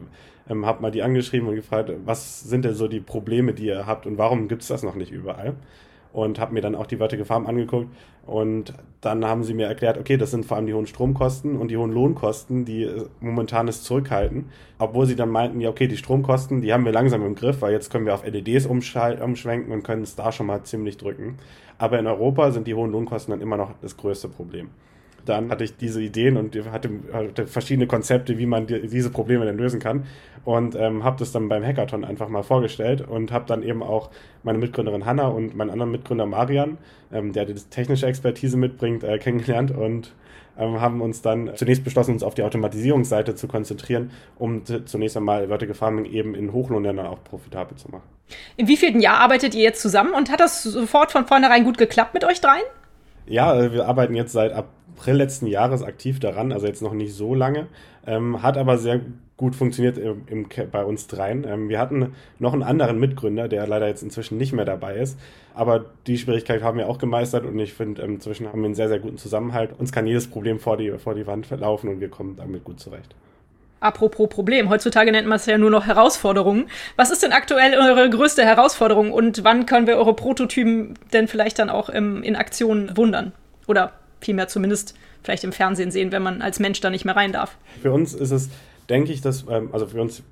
ähm, 0.49 0.65
habe 0.65 0.81
mal 0.81 0.91
die 0.91 1.03
angeschrieben 1.03 1.47
und 1.47 1.55
gefragt, 1.55 1.91
was 2.05 2.41
sind 2.41 2.65
denn 2.65 2.73
so 2.73 2.87
die 2.87 2.99
Probleme, 2.99 3.53
die 3.53 3.67
ihr 3.67 3.85
habt 3.85 4.05
und 4.05 4.17
warum 4.17 4.47
gibt 4.47 4.61
es 4.61 4.67
das 4.67 4.83
noch 4.83 4.95
nicht 4.95 5.11
überall? 5.11 5.55
Und 6.13 6.39
habe 6.39 6.53
mir 6.53 6.61
dann 6.61 6.75
auch 6.75 6.87
die 6.87 6.99
wörtige 7.01 7.25
Farm 7.25 7.45
angeguckt 7.45 7.89
und 8.25 8.73
dann 9.01 9.25
haben 9.25 9.43
sie 9.43 9.53
mir 9.53 9.67
erklärt, 9.67 9.97
okay, 9.97 10.15
das 10.15 10.31
sind 10.31 10.45
vor 10.45 10.55
allem 10.55 10.65
die 10.65 10.73
hohen 10.73 10.87
Stromkosten 10.87 11.57
und 11.57 11.69
die 11.69 11.77
hohen 11.77 11.91
Lohnkosten, 11.91 12.63
die 12.63 12.83
äh, 12.83 13.05
momentan 13.19 13.67
es 13.67 13.83
zurückhalten. 13.83 14.45
Obwohl 14.79 15.05
sie 15.05 15.17
dann 15.17 15.29
meinten, 15.29 15.59
ja, 15.59 15.69
okay, 15.69 15.87
die 15.87 15.97
Stromkosten, 15.97 16.61
die 16.61 16.71
haben 16.73 16.85
wir 16.85 16.93
langsam 16.93 17.25
im 17.25 17.35
Griff, 17.35 17.61
weil 17.61 17.73
jetzt 17.73 17.91
können 17.91 18.05
wir 18.05 18.13
auf 18.13 18.25
LEDs 18.25 18.65
umschwenken 18.65 19.73
und 19.73 19.83
können 19.83 20.03
es 20.03 20.15
da 20.15 20.31
schon 20.31 20.47
mal 20.47 20.63
ziemlich 20.63 20.97
drücken. 20.97 21.37
Aber 21.77 21.99
in 21.99 22.07
Europa 22.07 22.51
sind 22.51 22.65
die 22.65 22.73
hohen 22.73 22.91
Lohnkosten 22.91 23.31
dann 23.31 23.41
immer 23.41 23.57
noch 23.57 23.73
das 23.81 23.97
größte 23.97 24.29
Problem 24.29 24.69
dann 25.25 25.49
hatte 25.49 25.63
ich 25.63 25.77
diese 25.77 26.01
Ideen 26.01 26.37
und 26.37 26.55
hatte, 26.71 26.89
hatte 27.11 27.47
verschiedene 27.47 27.87
Konzepte, 27.87 28.37
wie 28.37 28.45
man 28.45 28.67
die, 28.67 28.87
diese 28.87 29.09
Probleme 29.09 29.45
denn 29.45 29.57
lösen 29.57 29.79
kann. 29.79 30.05
Und 30.43 30.75
ähm, 30.75 31.03
habe 31.03 31.17
das 31.17 31.31
dann 31.31 31.49
beim 31.49 31.63
Hackathon 31.63 32.05
einfach 32.05 32.29
mal 32.29 32.43
vorgestellt 32.43 33.01
und 33.01 33.31
habe 33.31 33.45
dann 33.47 33.63
eben 33.63 33.81
auch 33.81 34.11
meine 34.43 34.59
Mitgründerin 34.59 35.05
Hanna 35.05 35.27
und 35.27 35.55
meinen 35.55 35.71
anderen 35.71 35.91
Mitgründer 35.91 36.27
Marian, 36.27 36.77
ähm, 37.11 37.33
der 37.33 37.45
die 37.45 37.55
technische 37.55 38.05
Expertise 38.05 38.55
mitbringt, 38.55 39.03
äh, 39.03 39.17
kennengelernt 39.17 39.71
und 39.71 40.13
ähm, 40.57 40.79
haben 40.79 41.01
uns 41.01 41.21
dann 41.21 41.51
zunächst 41.55 41.83
beschlossen, 41.83 42.11
uns 42.11 42.23
auf 42.23 42.35
die 42.35 42.43
Automatisierungsseite 42.43 43.35
zu 43.35 43.47
konzentrieren, 43.47 44.11
um 44.37 44.63
zunächst 44.85 45.17
einmal 45.17 45.47
Vertical 45.47 45.75
Farming 45.75 46.05
eben 46.05 46.35
in 46.35 46.53
Hochlohnländern 46.53 47.07
auch 47.07 47.23
profitabel 47.23 47.77
zu 47.77 47.89
machen. 47.89 48.03
In 48.57 48.67
wievielten 48.67 49.01
Jahr 49.01 49.19
arbeitet 49.19 49.53
ihr 49.53 49.63
jetzt 49.63 49.81
zusammen 49.81 50.13
und 50.13 50.31
hat 50.31 50.39
das 50.39 50.63
sofort 50.63 51.11
von 51.11 51.25
vornherein 51.25 51.63
gut 51.63 51.77
geklappt 51.77 52.13
mit 52.13 52.23
euch 52.23 52.41
dreien? 52.41 52.63
Ja, 53.27 53.59
äh, 53.59 53.73
wir 53.73 53.87
arbeiten 53.87 54.15
jetzt 54.15 54.33
seit 54.33 54.53
April 54.53 55.15
letzten 55.15 55.47
Jahres 55.47 55.83
aktiv 55.83 56.19
daran, 56.19 56.51
also 56.51 56.67
jetzt 56.67 56.81
noch 56.81 56.93
nicht 56.93 57.13
so 57.13 57.33
lange, 57.33 57.67
ähm, 58.05 58.41
hat 58.41 58.57
aber 58.57 58.77
sehr 58.77 59.01
gut 59.37 59.55
funktioniert 59.55 59.97
im, 59.97 60.23
im, 60.27 60.47
bei 60.71 60.85
uns 60.85 61.07
dreien. 61.07 61.45
Ähm, 61.45 61.69
wir 61.69 61.79
hatten 61.79 62.13
noch 62.39 62.53
einen 62.53 62.63
anderen 62.63 62.99
Mitgründer, 62.99 63.47
der 63.47 63.67
leider 63.67 63.87
jetzt 63.87 64.03
inzwischen 64.03 64.37
nicht 64.37 64.53
mehr 64.53 64.65
dabei 64.65 64.95
ist, 64.95 65.19
aber 65.53 65.85
die 66.07 66.17
Schwierigkeit 66.17 66.63
haben 66.63 66.77
wir 66.77 66.87
auch 66.87 66.99
gemeistert 66.99 67.45
und 67.45 67.57
ich 67.59 67.73
finde, 67.73 68.01
ähm, 68.03 68.15
inzwischen 68.15 68.47
haben 68.47 68.61
wir 68.61 68.65
einen 68.65 68.75
sehr, 68.75 68.89
sehr 68.89 68.99
guten 68.99 69.17
Zusammenhalt. 69.17 69.77
Uns 69.77 69.91
kann 69.91 70.07
jedes 70.07 70.27
Problem 70.27 70.59
vor 70.59 70.77
die, 70.77 70.91
vor 70.99 71.15
die 71.15 71.27
Wand 71.27 71.49
laufen 71.49 71.89
und 71.89 71.99
wir 71.99 72.09
kommen 72.09 72.35
damit 72.37 72.63
gut 72.63 72.79
zurecht. 72.79 73.15
Apropos 73.85 74.27
Problem, 74.29 74.69
heutzutage 74.69 75.11
nennt 75.11 75.27
man 75.27 75.35
es 75.35 75.45
ja 75.45 75.59
nur 75.59 75.69
noch 75.69 75.85
Herausforderungen. 75.85 76.65
Was 76.95 77.11
ist 77.11 77.21
denn 77.21 77.31
aktuell 77.31 77.75
eure 77.75 78.09
größte 78.09 78.43
Herausforderung 78.43 79.11
und 79.11 79.43
wann 79.43 79.67
können 79.67 79.85
wir 79.85 79.97
eure 79.97 80.15
Prototypen 80.15 80.95
denn 81.13 81.27
vielleicht 81.27 81.59
dann 81.59 81.69
auch 81.69 81.89
im, 81.89 82.23
in 82.23 82.35
Aktion 82.35 82.97
wundern? 82.97 83.31
Oder 83.67 83.91
vielmehr 84.21 84.47
zumindest 84.47 84.95
vielleicht 85.21 85.43
im 85.43 85.51
Fernsehen 85.51 85.91
sehen, 85.91 86.11
wenn 86.11 86.23
man 86.23 86.41
als 86.41 86.59
Mensch 86.59 86.81
da 86.81 86.89
nicht 86.89 87.05
mehr 87.05 87.15
rein 87.15 87.31
darf. 87.31 87.57
Für 87.83 87.91
uns 87.91 88.15
ist 88.15 88.31
es, 88.31 88.49
denke 88.89 89.13
ich, 89.13 89.21
dass, 89.21 89.45
ähm, 89.47 89.69
also 89.71 89.85
für 89.85 90.01
uns, 90.01 90.23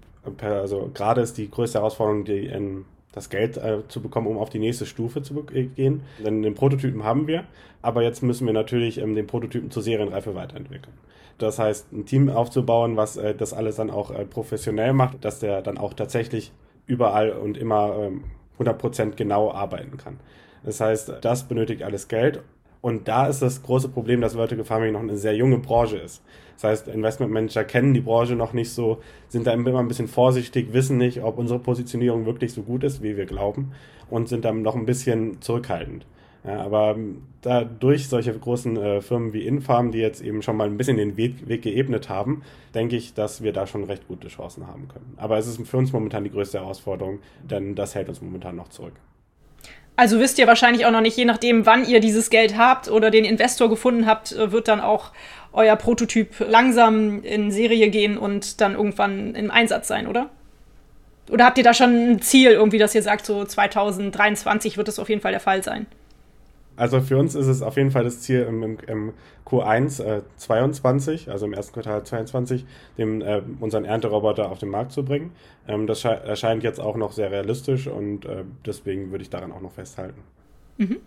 also 0.41 0.89
gerade 0.91 1.21
ist 1.21 1.37
die 1.37 1.51
größte 1.51 1.77
Herausforderung, 1.77 2.25
die 2.25 2.47
in 2.47 2.85
das 3.13 3.29
Geld 3.29 3.57
äh, 3.57 3.87
zu 3.87 4.01
bekommen, 4.01 4.27
um 4.27 4.37
auf 4.37 4.49
die 4.49 4.59
nächste 4.59 4.85
Stufe 4.85 5.21
zu 5.21 5.43
gehen. 5.43 6.01
Denn 6.23 6.41
den 6.41 6.55
Prototypen 6.55 7.03
haben 7.03 7.27
wir, 7.27 7.45
aber 7.81 8.03
jetzt 8.03 8.23
müssen 8.23 8.45
wir 8.45 8.53
natürlich 8.53 8.97
ähm, 8.97 9.15
den 9.15 9.27
Prototypen 9.27 9.71
zur 9.71 9.83
Serienreife 9.83 10.35
weiterentwickeln. 10.35 10.93
Das 11.37 11.59
heißt, 11.59 11.93
ein 11.93 12.05
Team 12.05 12.29
aufzubauen, 12.29 12.97
was 12.97 13.17
äh, 13.17 13.33
das 13.35 13.53
alles 13.53 13.77
dann 13.77 13.89
auch 13.89 14.11
äh, 14.11 14.25
professionell 14.25 14.93
macht, 14.93 15.23
dass 15.23 15.39
der 15.39 15.61
dann 15.61 15.77
auch 15.77 15.93
tatsächlich 15.93 16.51
überall 16.85 17.31
und 17.31 17.57
immer 17.57 17.95
ähm, 17.97 18.23
100% 18.59 19.15
genau 19.15 19.51
arbeiten 19.51 19.97
kann. 19.97 20.19
Das 20.63 20.79
heißt, 20.79 21.13
das 21.21 21.43
benötigt 21.47 21.83
alles 21.83 22.07
Geld 22.07 22.41
und 22.83 23.07
da 23.07 23.27
ist 23.27 23.41
das 23.41 23.63
große 23.63 23.87
Problem, 23.87 24.19
dass 24.19 24.35
Vertical 24.35 24.65
Farming 24.65 24.91
noch 24.91 24.99
eine 24.99 25.15
sehr 25.15 25.33
junge 25.33 25.57
Branche 25.57 25.95
ist. 25.95 26.21
Das 26.55 26.65
heißt, 26.65 26.89
Investmentmanager 26.89 27.63
kennen 27.63 27.93
die 27.93 28.01
Branche 28.01 28.35
noch 28.35 28.51
nicht 28.51 28.71
so, 28.71 28.99
sind 29.29 29.47
da 29.47 29.53
immer 29.53 29.79
ein 29.79 29.87
bisschen 29.87 30.09
vorsichtig, 30.09 30.73
wissen 30.73 30.97
nicht, 30.97 31.23
ob 31.23 31.37
unsere 31.37 31.59
Positionierung 31.59 32.25
wirklich 32.25 32.51
so 32.51 32.61
gut 32.61 32.83
ist, 32.83 33.01
wie 33.01 33.15
wir 33.15 33.25
glauben 33.25 33.71
und 34.09 34.27
sind 34.27 34.43
dann 34.43 34.63
noch 34.63 34.75
ein 34.75 34.85
bisschen 34.85 35.41
zurückhaltend. 35.41 36.05
Ja, 36.43 36.61
aber 36.61 36.97
da 37.39 37.63
durch 37.63 38.09
solche 38.09 38.37
großen 38.37 38.75
äh, 38.75 39.01
Firmen 39.01 39.31
wie 39.31 39.47
Infarm, 39.47 39.91
die 39.91 39.99
jetzt 39.99 40.21
eben 40.21 40.41
schon 40.41 40.57
mal 40.57 40.67
ein 40.67 40.75
bisschen 40.75 40.97
den 40.97 41.15
Weg, 41.15 41.47
Weg 41.47 41.61
geebnet 41.61 42.09
haben, 42.09 42.41
denke 42.75 42.97
ich, 42.97 43.13
dass 43.13 43.41
wir 43.41 43.53
da 43.53 43.65
schon 43.65 43.85
recht 43.85 44.09
gute 44.09 44.27
Chancen 44.27 44.67
haben 44.67 44.89
können. 44.89 45.13
Aber 45.15 45.37
es 45.37 45.47
ist 45.47 45.65
für 45.65 45.77
uns 45.77 45.93
momentan 45.93 46.25
die 46.25 46.31
größte 46.31 46.59
Herausforderung, 46.59 47.19
denn 47.49 47.75
das 47.75 47.95
hält 47.95 48.09
uns 48.09 48.21
momentan 48.21 48.57
noch 48.57 48.67
zurück. 48.67 48.95
Also 49.95 50.19
wisst 50.19 50.39
ihr 50.39 50.47
wahrscheinlich 50.47 50.85
auch 50.85 50.91
noch 50.91 51.01
nicht, 51.01 51.17
je 51.17 51.25
nachdem, 51.25 51.65
wann 51.65 51.85
ihr 51.85 51.99
dieses 51.99 52.29
Geld 52.29 52.57
habt 52.57 52.89
oder 52.89 53.11
den 53.11 53.25
Investor 53.25 53.69
gefunden 53.69 54.07
habt, 54.07 54.31
äh, 54.31 54.51
wird 54.51 54.67
dann 54.67 54.81
auch 54.81 55.11
euer 55.51 55.75
Prototyp 55.75 56.39
langsam 56.39 57.21
in 57.23 57.51
Serie 57.51 57.89
gehen 57.89 58.17
und 58.17 58.59
dann 58.59 58.73
irgendwann 58.73 59.35
im 59.35 59.51
Einsatz 59.51 59.87
sein, 59.87 60.07
oder? 60.07 60.29
Oder 61.29 61.45
habt 61.45 61.57
ihr 61.57 61.63
da 61.63 61.73
schon 61.73 62.13
ein 62.13 62.21
Ziel 62.21 62.51
irgendwie, 62.51 62.79
dass 62.79 62.95
ihr 62.95 63.03
sagt, 63.03 63.25
so 63.25 63.45
2023 63.45 64.77
wird 64.77 64.87
es 64.87 64.99
auf 64.99 65.09
jeden 65.09 65.21
Fall 65.21 65.31
der 65.31 65.39
Fall 65.39 65.63
sein? 65.63 65.85
Also 66.75 67.01
für 67.01 67.17
uns 67.17 67.35
ist 67.35 67.47
es 67.47 67.61
auf 67.61 67.77
jeden 67.77 67.91
Fall 67.91 68.03
das 68.03 68.21
Ziel 68.21 68.41
im, 68.41 68.63
im, 68.63 68.77
im 68.87 69.13
Q1 69.45 70.03
äh, 70.03 70.21
22, 70.37 71.29
also 71.29 71.45
im 71.45 71.53
ersten 71.53 71.73
Quartal 71.73 72.03
22, 72.03 72.65
dem, 72.97 73.21
äh, 73.21 73.41
unseren 73.59 73.85
Ernteroboter 73.85 74.49
auf 74.51 74.59
den 74.59 74.69
Markt 74.69 74.91
zu 74.91 75.05
bringen. 75.05 75.31
Ähm, 75.67 75.85
das 75.87 76.03
erscheint 76.03 76.63
jetzt 76.63 76.79
auch 76.79 76.95
noch 76.95 77.11
sehr 77.11 77.31
realistisch 77.31 77.87
und 77.87 78.25
äh, 78.25 78.43
deswegen 78.65 79.11
würde 79.11 79.23
ich 79.23 79.29
daran 79.29 79.51
auch 79.51 79.61
noch 79.61 79.73
festhalten. 79.73 80.21
Mhm. 80.77 80.97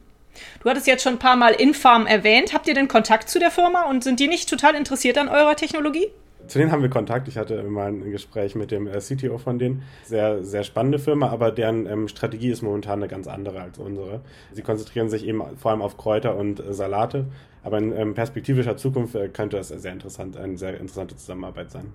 Du 0.62 0.68
hattest 0.68 0.86
jetzt 0.86 1.02
schon 1.02 1.14
ein 1.14 1.18
paar 1.18 1.36
Mal 1.36 1.52
Infarm 1.52 2.06
erwähnt. 2.06 2.52
Habt 2.52 2.68
ihr 2.68 2.74
denn 2.74 2.88
Kontakt 2.88 3.28
zu 3.28 3.38
der 3.38 3.50
Firma 3.50 3.88
und 3.88 4.04
sind 4.04 4.20
die 4.20 4.28
nicht 4.28 4.48
total 4.48 4.74
interessiert 4.74 5.18
an 5.18 5.28
eurer 5.28 5.56
Technologie? 5.56 6.08
Zu 6.46 6.58
denen 6.58 6.72
haben 6.72 6.82
wir 6.82 6.90
Kontakt. 6.90 7.28
Ich 7.28 7.36
hatte 7.36 7.62
mal 7.64 7.88
ein 7.88 8.10
Gespräch 8.10 8.54
mit 8.54 8.70
dem 8.70 8.86
äh, 8.86 8.98
CTO 8.98 9.38
von 9.38 9.58
denen. 9.58 9.82
Sehr, 10.04 10.44
sehr 10.44 10.64
spannende 10.64 10.98
Firma, 10.98 11.28
aber 11.28 11.50
deren 11.50 11.86
ähm, 11.86 12.08
Strategie 12.08 12.50
ist 12.50 12.62
momentan 12.62 13.00
eine 13.00 13.08
ganz 13.08 13.26
andere 13.26 13.60
als 13.60 13.78
unsere. 13.78 14.20
Sie 14.52 14.62
konzentrieren 14.62 15.08
sich 15.08 15.26
eben 15.26 15.42
vor 15.56 15.70
allem 15.70 15.82
auf 15.82 15.96
Kräuter 15.96 16.36
und 16.36 16.60
äh, 16.60 16.72
Salate, 16.72 17.26
aber 17.62 17.78
in 17.78 17.92
ähm, 17.92 18.14
perspektivischer 18.14 18.76
Zukunft 18.76 19.14
äh, 19.14 19.28
könnte 19.28 19.56
das 19.56 19.68
sehr 19.68 19.92
interessant, 19.92 20.36
eine 20.36 20.56
sehr 20.56 20.80
interessante 20.80 21.16
Zusammenarbeit 21.16 21.70
sein. 21.70 21.92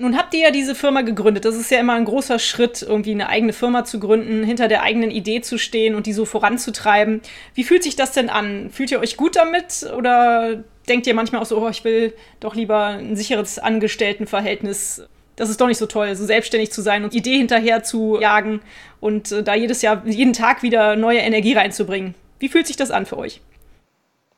Nun 0.00 0.16
habt 0.16 0.32
ihr 0.32 0.40
ja 0.40 0.50
diese 0.52 0.76
Firma 0.76 1.02
gegründet. 1.02 1.44
Das 1.44 1.56
ist 1.56 1.72
ja 1.72 1.80
immer 1.80 1.94
ein 1.94 2.04
großer 2.04 2.38
Schritt, 2.38 2.82
irgendwie 2.82 3.10
eine 3.10 3.28
eigene 3.28 3.52
Firma 3.52 3.84
zu 3.84 3.98
gründen, 3.98 4.44
hinter 4.44 4.68
der 4.68 4.82
eigenen 4.82 5.10
Idee 5.10 5.40
zu 5.40 5.58
stehen 5.58 5.96
und 5.96 6.06
die 6.06 6.12
so 6.12 6.24
voranzutreiben. 6.24 7.20
Wie 7.54 7.64
fühlt 7.64 7.82
sich 7.82 7.96
das 7.96 8.12
denn 8.12 8.30
an? 8.30 8.70
Fühlt 8.70 8.92
ihr 8.92 9.00
euch 9.00 9.16
gut 9.16 9.34
damit 9.34 9.90
oder 9.96 10.62
denkt 10.88 11.08
ihr 11.08 11.14
manchmal 11.14 11.42
auch 11.42 11.46
so, 11.46 11.60
oh, 11.60 11.68
ich 11.68 11.82
will 11.82 12.14
doch 12.38 12.54
lieber 12.54 12.86
ein 12.86 13.16
sicheres 13.16 13.58
Angestelltenverhältnis. 13.58 15.02
Das 15.34 15.50
ist 15.50 15.60
doch 15.60 15.66
nicht 15.66 15.78
so 15.78 15.86
toll, 15.86 16.14
so 16.14 16.24
selbstständig 16.24 16.70
zu 16.70 16.80
sein 16.80 17.02
und 17.02 17.14
Idee 17.14 17.38
hinterher 17.38 17.82
zu 17.82 18.20
jagen 18.20 18.60
und 19.00 19.32
äh, 19.32 19.42
da 19.42 19.54
jedes 19.54 19.82
Jahr, 19.82 20.06
jeden 20.06 20.32
Tag 20.32 20.62
wieder 20.62 20.94
neue 20.94 21.18
Energie 21.18 21.54
reinzubringen. 21.54 22.14
Wie 22.38 22.48
fühlt 22.48 22.68
sich 22.68 22.76
das 22.76 22.92
an 22.92 23.04
für 23.04 23.18
euch? 23.18 23.40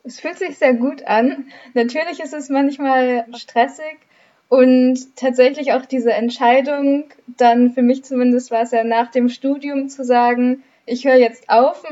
Es 0.03 0.19
fühlt 0.19 0.39
sich 0.39 0.57
sehr 0.57 0.73
gut 0.73 1.03
an. 1.03 1.45
Natürlich 1.75 2.19
ist 2.19 2.33
es 2.33 2.49
manchmal 2.49 3.25
stressig 3.35 3.99
und 4.51 5.15
tatsächlich 5.15 5.71
auch 5.71 5.85
diese 5.85 6.11
Entscheidung, 6.11 7.05
dann 7.25 7.71
für 7.71 7.81
mich 7.81 8.03
zumindest 8.03 8.51
war 8.51 8.63
es 8.63 8.71
ja 8.71 8.83
nach 8.83 9.09
dem 9.09 9.29
Studium 9.29 9.87
zu 9.87 10.03
sagen, 10.03 10.61
ich 10.85 11.05
höre 11.05 11.15
jetzt 11.15 11.49
auf, 11.49 11.85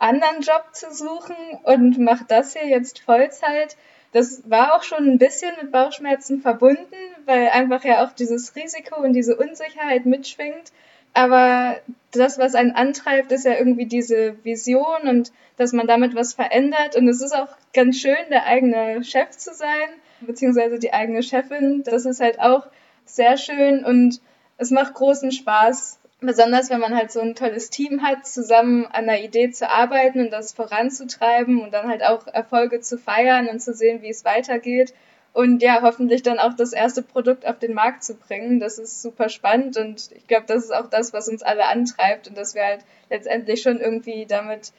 anderen 0.00 0.40
Job 0.40 0.64
zu 0.72 0.92
suchen 0.92 1.36
und 1.62 1.96
mache 1.98 2.24
das 2.26 2.54
hier 2.54 2.66
jetzt 2.66 2.98
Vollzeit. 2.98 3.76
Das 4.10 4.42
war 4.50 4.74
auch 4.74 4.82
schon 4.82 5.06
ein 5.06 5.18
bisschen 5.18 5.52
mit 5.62 5.70
Bauchschmerzen 5.70 6.40
verbunden, 6.40 6.96
weil 7.24 7.50
einfach 7.50 7.84
ja 7.84 8.04
auch 8.04 8.10
dieses 8.10 8.56
Risiko 8.56 9.00
und 9.00 9.12
diese 9.12 9.36
Unsicherheit 9.36 10.06
mitschwingt. 10.06 10.72
Aber 11.14 11.76
das, 12.10 12.36
was 12.36 12.56
einen 12.56 12.72
antreibt, 12.72 13.30
ist 13.30 13.44
ja 13.44 13.56
irgendwie 13.56 13.86
diese 13.86 14.42
Vision 14.42 15.02
und 15.08 15.30
dass 15.56 15.72
man 15.72 15.86
damit 15.86 16.16
was 16.16 16.34
verändert. 16.34 16.96
Und 16.96 17.06
es 17.06 17.22
ist 17.22 17.32
auch 17.32 17.50
ganz 17.72 18.00
schön, 18.00 18.16
der 18.28 18.44
eigene 18.46 19.04
Chef 19.04 19.30
zu 19.30 19.54
sein, 19.54 19.88
beziehungsweise 20.20 20.78
die 20.78 20.92
eigene 20.92 21.22
Chefin. 21.22 21.82
Das 21.84 22.04
ist 22.04 22.20
halt 22.20 22.40
auch 22.40 22.66
sehr 23.04 23.36
schön 23.36 23.84
und 23.84 24.20
es 24.58 24.70
macht 24.70 24.94
großen 24.94 25.32
Spaß, 25.32 25.98
Besonders 26.20 26.70
wenn 26.70 26.80
man 26.80 26.96
halt 26.96 27.12
so 27.12 27.20
ein 27.20 27.34
tolles 27.34 27.68
Team 27.68 28.00
hat, 28.02 28.26
zusammen 28.26 28.86
an 28.86 29.08
einer 29.08 29.20
Idee 29.20 29.50
zu 29.50 29.68
arbeiten 29.68 30.20
und 30.20 30.30
das 30.30 30.52
voranzutreiben 30.54 31.60
und 31.60 31.74
dann 31.74 31.88
halt 31.88 32.02
auch 32.02 32.26
Erfolge 32.26 32.80
zu 32.80 32.96
feiern 32.96 33.48
und 33.48 33.60
zu 33.60 33.74
sehen, 33.74 34.00
wie 34.00 34.08
es 34.08 34.24
weitergeht. 34.24 34.94
und 35.34 35.62
ja, 35.62 35.82
hoffentlich 35.82 36.22
dann 36.22 36.38
auch 36.38 36.54
das 36.54 36.72
erste 36.72 37.02
Produkt 37.02 37.46
auf 37.46 37.58
den 37.58 37.74
Markt 37.74 38.02
zu 38.02 38.14
bringen. 38.14 38.58
Das 38.60 38.78
ist 38.78 39.02
super 39.02 39.28
spannend 39.28 39.76
und 39.76 40.10
ich 40.12 40.26
glaube, 40.26 40.46
das 40.46 40.64
ist 40.64 40.74
auch 40.74 40.88
das, 40.88 41.12
was 41.12 41.28
uns 41.28 41.42
alle 41.42 41.66
antreibt 41.66 42.28
und 42.28 42.38
dass 42.38 42.54
wir 42.54 42.64
halt 42.64 42.80
letztendlich 43.10 43.60
schon 43.60 43.78
irgendwie 43.78 44.24
damit 44.26 44.72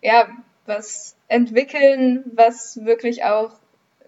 ja 0.00 0.28
was 0.64 1.14
entwickeln, 1.28 2.24
was 2.34 2.82
wirklich 2.86 3.24
auch 3.24 3.52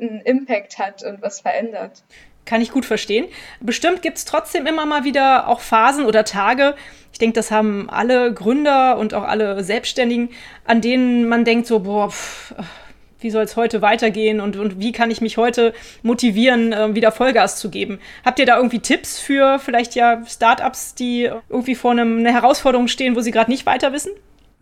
einen 0.00 0.20
Impact 0.22 0.78
hat 0.78 1.02
und 1.02 1.22
was 1.22 1.40
verändert. 1.40 2.02
Kann 2.46 2.62
ich 2.62 2.72
gut 2.72 2.84
verstehen. 2.84 3.26
Bestimmt 3.60 4.02
gibt 4.02 4.18
es 4.18 4.24
trotzdem 4.24 4.66
immer 4.66 4.86
mal 4.86 5.04
wieder 5.04 5.46
auch 5.46 5.60
Phasen 5.60 6.06
oder 6.06 6.24
Tage, 6.24 6.74
ich 7.12 7.18
denke, 7.18 7.34
das 7.34 7.50
haben 7.50 7.90
alle 7.90 8.32
Gründer 8.32 8.96
und 8.96 9.14
auch 9.14 9.24
alle 9.24 9.62
Selbstständigen, 9.62 10.30
an 10.64 10.80
denen 10.80 11.28
man 11.28 11.44
denkt 11.44 11.66
so, 11.66 11.80
boah, 11.80 12.10
pff, 12.10 12.54
wie 13.20 13.30
soll 13.30 13.44
es 13.44 13.56
heute 13.56 13.82
weitergehen 13.82 14.40
und, 14.40 14.56
und 14.56 14.80
wie 14.80 14.92
kann 14.92 15.10
ich 15.10 15.20
mich 15.20 15.36
heute 15.36 15.74
motivieren, 16.02 16.72
äh, 16.72 16.94
wieder 16.94 17.12
Vollgas 17.12 17.56
zu 17.56 17.70
geben? 17.70 18.00
Habt 18.24 18.38
ihr 18.38 18.46
da 18.46 18.56
irgendwie 18.56 18.78
Tipps 18.78 19.18
für 19.18 19.58
vielleicht 19.58 19.94
ja 19.94 20.22
Startups, 20.26 20.94
die 20.94 21.30
irgendwie 21.48 21.74
vor 21.74 21.90
einem, 21.90 22.18
einer 22.18 22.32
Herausforderung 22.32 22.88
stehen, 22.88 23.16
wo 23.16 23.20
sie 23.20 23.30
gerade 23.30 23.50
nicht 23.50 23.66
weiter 23.66 23.92
wissen? 23.92 24.12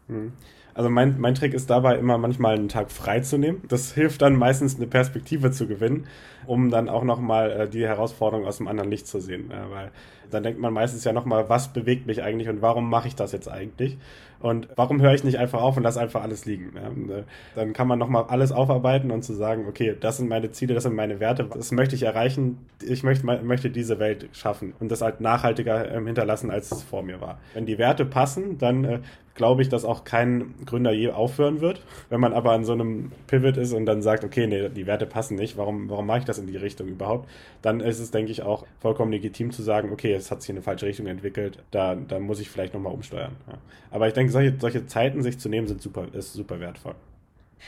Hm. 0.09 0.33
Also 0.79 0.91
mein, 0.91 1.19
mein 1.19 1.35
Trick 1.35 1.55
ist 1.55 1.71
dabei 1.71 1.97
immer 1.97 2.19
manchmal 2.19 2.55
einen 2.55 2.69
Tag 2.69 2.93
frei 2.93 3.19
zu 3.19 3.37
nehmen. 3.37 3.63
Das 3.67 3.95
hilft 3.95 4.23
dann 4.23 4.37
meistens 4.37 4.77
eine 4.77 4.87
Perspektive 4.87 5.51
zu 5.51 5.67
gewinnen, 5.67 6.07
um 6.47 6.71
dann 6.71 6.89
auch 6.89 7.03
nochmal 7.03 7.51
äh, 7.51 7.69
die 7.69 7.85
Herausforderung 7.85 8.47
aus 8.47 8.61
einem 8.61 8.69
anderen 8.69 8.89
Licht 8.89 9.09
zu 9.09 9.19
sehen. 9.19 9.51
Ja, 9.51 9.69
weil 9.73 9.91
dann 10.31 10.43
denkt 10.43 10.61
man 10.61 10.73
meistens 10.73 11.05
ja 11.05 11.13
nochmal, 11.13 11.49
was 11.49 11.69
bewegt 11.69 12.07
mich 12.07 12.23
eigentlich 12.23 12.49
und 12.49 12.63
warum 12.63 12.89
mache 12.89 13.09
ich 13.09 13.15
das 13.15 13.33
jetzt 13.33 13.49
eigentlich? 13.49 13.97
Und 14.41 14.69
warum 14.77 15.03
höre 15.03 15.15
ich 15.15 15.25
nicht 15.25 15.39
einfach 15.39 15.61
auf 15.61 15.77
und 15.77 15.83
lasse 15.83 16.01
einfach 16.01 16.23
alles 16.23 16.45
liegen? 16.45 16.73
Ja, 16.77 17.17
äh, 17.17 17.23
dann 17.57 17.73
kann 17.73 17.89
man 17.89 17.99
nochmal 17.99 18.27
alles 18.29 18.53
aufarbeiten 18.53 19.11
und 19.11 19.23
zu 19.23 19.35
sagen, 19.35 19.67
okay, 19.69 19.97
das 19.99 20.19
sind 20.19 20.29
meine 20.29 20.53
Ziele, 20.53 20.75
das 20.75 20.85
sind 20.85 20.95
meine 20.95 21.19
Werte, 21.19 21.49
das 21.53 21.73
möchte 21.73 21.97
ich 21.97 22.05
erreichen, 22.05 22.59
ich 22.83 23.03
möchte, 23.03 23.27
möchte 23.27 23.71
diese 23.71 23.99
Welt 23.99 24.29
schaffen 24.33 24.75
und 24.79 24.93
das 24.93 25.03
halt 25.03 25.21
nachhaltiger 25.21 25.91
ähm, 25.91 26.07
hinterlassen, 26.07 26.51
als 26.51 26.71
es 26.71 26.83
vor 26.85 27.03
mir 27.03 27.21
war. 27.21 27.39
Wenn 27.55 27.67
die 27.67 27.79
Werte 27.79 28.05
passen, 28.05 28.59
dann 28.59 28.85
äh, 28.85 28.99
glaube 29.39 29.63
ich, 29.63 29.71
dass 29.71 29.87
auch 29.87 30.05
kein 30.05 30.55
Gründer 30.67 30.93
je 30.93 31.11
aufhören 31.11 31.63
wird. 31.63 31.81
Wenn 32.11 32.21
man 32.21 32.35
aber 32.35 32.53
an 32.53 32.65
so 32.65 32.73
einem 32.73 33.13
Pivot 33.29 33.57
ist 33.57 33.73
und 33.73 33.87
dann 33.87 34.03
sagt, 34.03 34.25
okay, 34.25 34.47
nee, 34.47 34.69
die 34.69 34.87
Werte 34.87 35.07
passen 35.07 35.37
nicht, 35.37 35.57
warum, 35.57 35.89
warum 35.89 36.07
mache 36.07 36.19
ich 36.19 36.25
das 36.25 36.39
in 36.39 36.47
die 36.47 36.57
Richtung 36.57 36.89
überhaupt? 36.89 37.29
Dann 37.63 37.81
ist 37.81 38.01
es, 38.01 38.11
denke 38.11 38.33
ich, 38.33 38.43
auch 38.43 38.67
vollkommen 38.81 39.13
legitim 39.13 39.53
zu 39.53 39.63
sagen, 39.63 39.91
okay, 39.93 40.18
es 40.19 40.31
hat 40.31 40.43
sich 40.43 40.51
in 40.51 40.57
eine 40.57 40.63
falsche 40.63 40.87
Richtung 40.87 41.07
entwickelt, 41.07 41.59
da, 41.71 41.95
da 41.95 42.19
muss 42.19 42.41
ich 42.41 42.51
vielleicht 42.51 42.75
nochmal 42.75 42.93
umsteuern. 42.93 43.37
Ja. 43.47 43.55
Aber 43.91 44.09
ich 44.09 44.15
denke, 44.15 44.33
solche, 44.33 44.55
solche 44.59 44.87
Zeiten 44.87 45.23
sich 45.23 45.39
zu 45.39 45.49
nehmen, 45.49 45.67
sind 45.67 45.81
super, 45.83 46.07
ist 46.13 46.33
super 46.33 46.61
wertvoll. 46.61 46.95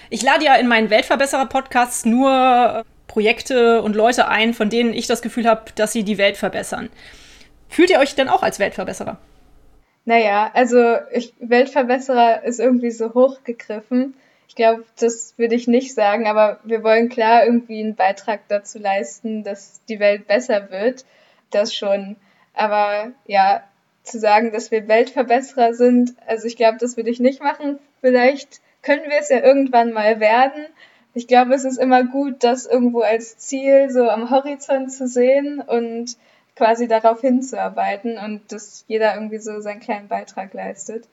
Ich 0.09 0.23
lade 0.23 0.45
ja 0.45 0.55
in 0.57 0.69
meinen 0.69 0.91
Weltverbesserer-Podcasts 0.91 2.05
nur 2.05 2.85
Projekte 3.07 3.83
und 3.83 3.97
Leute 3.97 4.29
ein, 4.29 4.55
von 4.55 4.71
denen 4.71 4.93
ich 4.93 5.07
das 5.07 5.23
Gefühl 5.23 5.47
habe, 5.47 5.73
dass 5.75 5.93
sie 5.93 6.05
die 6.05 6.19
Welt 6.19 6.37
verbessern. 6.37 6.91
Fühlt 7.69 7.91
ihr 7.91 7.99
euch 7.99 8.15
denn 8.15 8.29
auch 8.29 8.43
als 8.43 8.59
Weltverbesserer? 8.59 9.19
Naja, 10.05 10.51
also 10.55 10.97
ich, 11.13 11.35
Weltverbesserer 11.41 12.43
ist 12.45 12.61
irgendwie 12.61 12.91
so 12.91 13.15
hochgegriffen. 13.15 14.15
Ich 14.49 14.57
glaube, 14.57 14.85
das 14.99 15.35
würde 15.37 15.55
ich 15.55 15.69
nicht 15.69 15.95
sagen, 15.95 16.27
aber 16.27 16.59
wir 16.65 16.83
wollen 16.83 17.09
klar 17.09 17.45
irgendwie 17.45 17.81
einen 17.81 17.95
Beitrag 17.95 18.41
dazu 18.49 18.79
leisten, 18.79 19.45
dass 19.45 19.81
die 19.89 20.01
Welt 20.01 20.27
besser 20.27 20.71
wird. 20.71 21.05
Das 21.51 21.75
schon. 21.75 22.17
Aber 22.55 23.13
ja, 23.27 23.63
zu 24.03 24.19
sagen, 24.19 24.53
dass 24.53 24.71
wir 24.71 24.89
Weltverbesserer 24.89 25.75
sind, 25.75 26.15
also 26.27 26.47
ich 26.47 26.57
glaube, 26.57 26.79
das 26.79 26.97
würde 26.97 27.11
ich 27.11 27.21
nicht 27.21 27.43
machen. 27.43 27.79
Vielleicht 28.01 28.61
können 28.83 29.05
wir 29.05 29.19
es 29.19 29.29
ja 29.29 29.41
irgendwann 29.41 29.93
mal 29.93 30.21
werden. 30.21 30.67
Ich 31.15 31.27
glaube, 31.27 31.55
es 31.55 31.65
ist 31.65 31.79
immer 31.79 32.05
gut, 32.05 32.43
das 32.45 32.67
irgendwo 32.67 33.01
als 33.01 33.37
Ziel 33.39 33.91
so 33.91 34.09
am 34.09 34.31
Horizont 34.31 34.93
zu 34.93 35.07
sehen 35.09 35.61
und 35.61 36.17
quasi 36.57 36.89
darauf 36.89 37.21
hinzuarbeiten 37.21 38.19
und 38.19 38.53
dass 38.53 38.85
jeder 38.87 39.15
irgendwie 39.15 39.39
so 39.39 39.61
seinen 39.61 39.81
kleinen 39.81 40.09
Beitrag 40.09 40.53
leistet. 40.55 41.07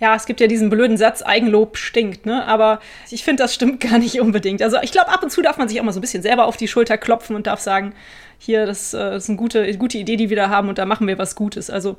Ja, 0.00 0.14
es 0.14 0.26
gibt 0.26 0.40
ja 0.40 0.46
diesen 0.46 0.70
blöden 0.70 0.96
Satz, 0.96 1.22
Eigenlob 1.22 1.76
stinkt, 1.76 2.26
ne? 2.26 2.44
Aber 2.46 2.80
ich 3.10 3.24
finde, 3.24 3.42
das 3.42 3.54
stimmt 3.54 3.80
gar 3.80 3.98
nicht 3.98 4.20
unbedingt. 4.20 4.60
Also 4.60 4.78
ich 4.82 4.92
glaube, 4.92 5.08
ab 5.08 5.22
und 5.22 5.30
zu 5.30 5.40
darf 5.40 5.56
man 5.56 5.68
sich 5.68 5.80
auch 5.80 5.84
mal 5.84 5.92
so 5.92 5.98
ein 5.98 6.02
bisschen 6.02 6.22
selber 6.22 6.46
auf 6.46 6.56
die 6.56 6.68
Schulter 6.68 6.98
klopfen 6.98 7.36
und 7.36 7.46
darf 7.46 7.60
sagen, 7.60 7.94
hier, 8.38 8.66
das, 8.66 8.94
äh, 8.94 8.98
das 8.98 9.24
ist 9.24 9.28
eine 9.30 9.38
gute, 9.38 9.76
gute 9.76 9.98
Idee, 9.98 10.16
die 10.16 10.30
wir 10.30 10.36
da 10.36 10.48
haben 10.48 10.68
und 10.68 10.78
da 10.78 10.86
machen 10.86 11.06
wir 11.06 11.18
was 11.18 11.36
Gutes. 11.36 11.70
Also 11.70 11.96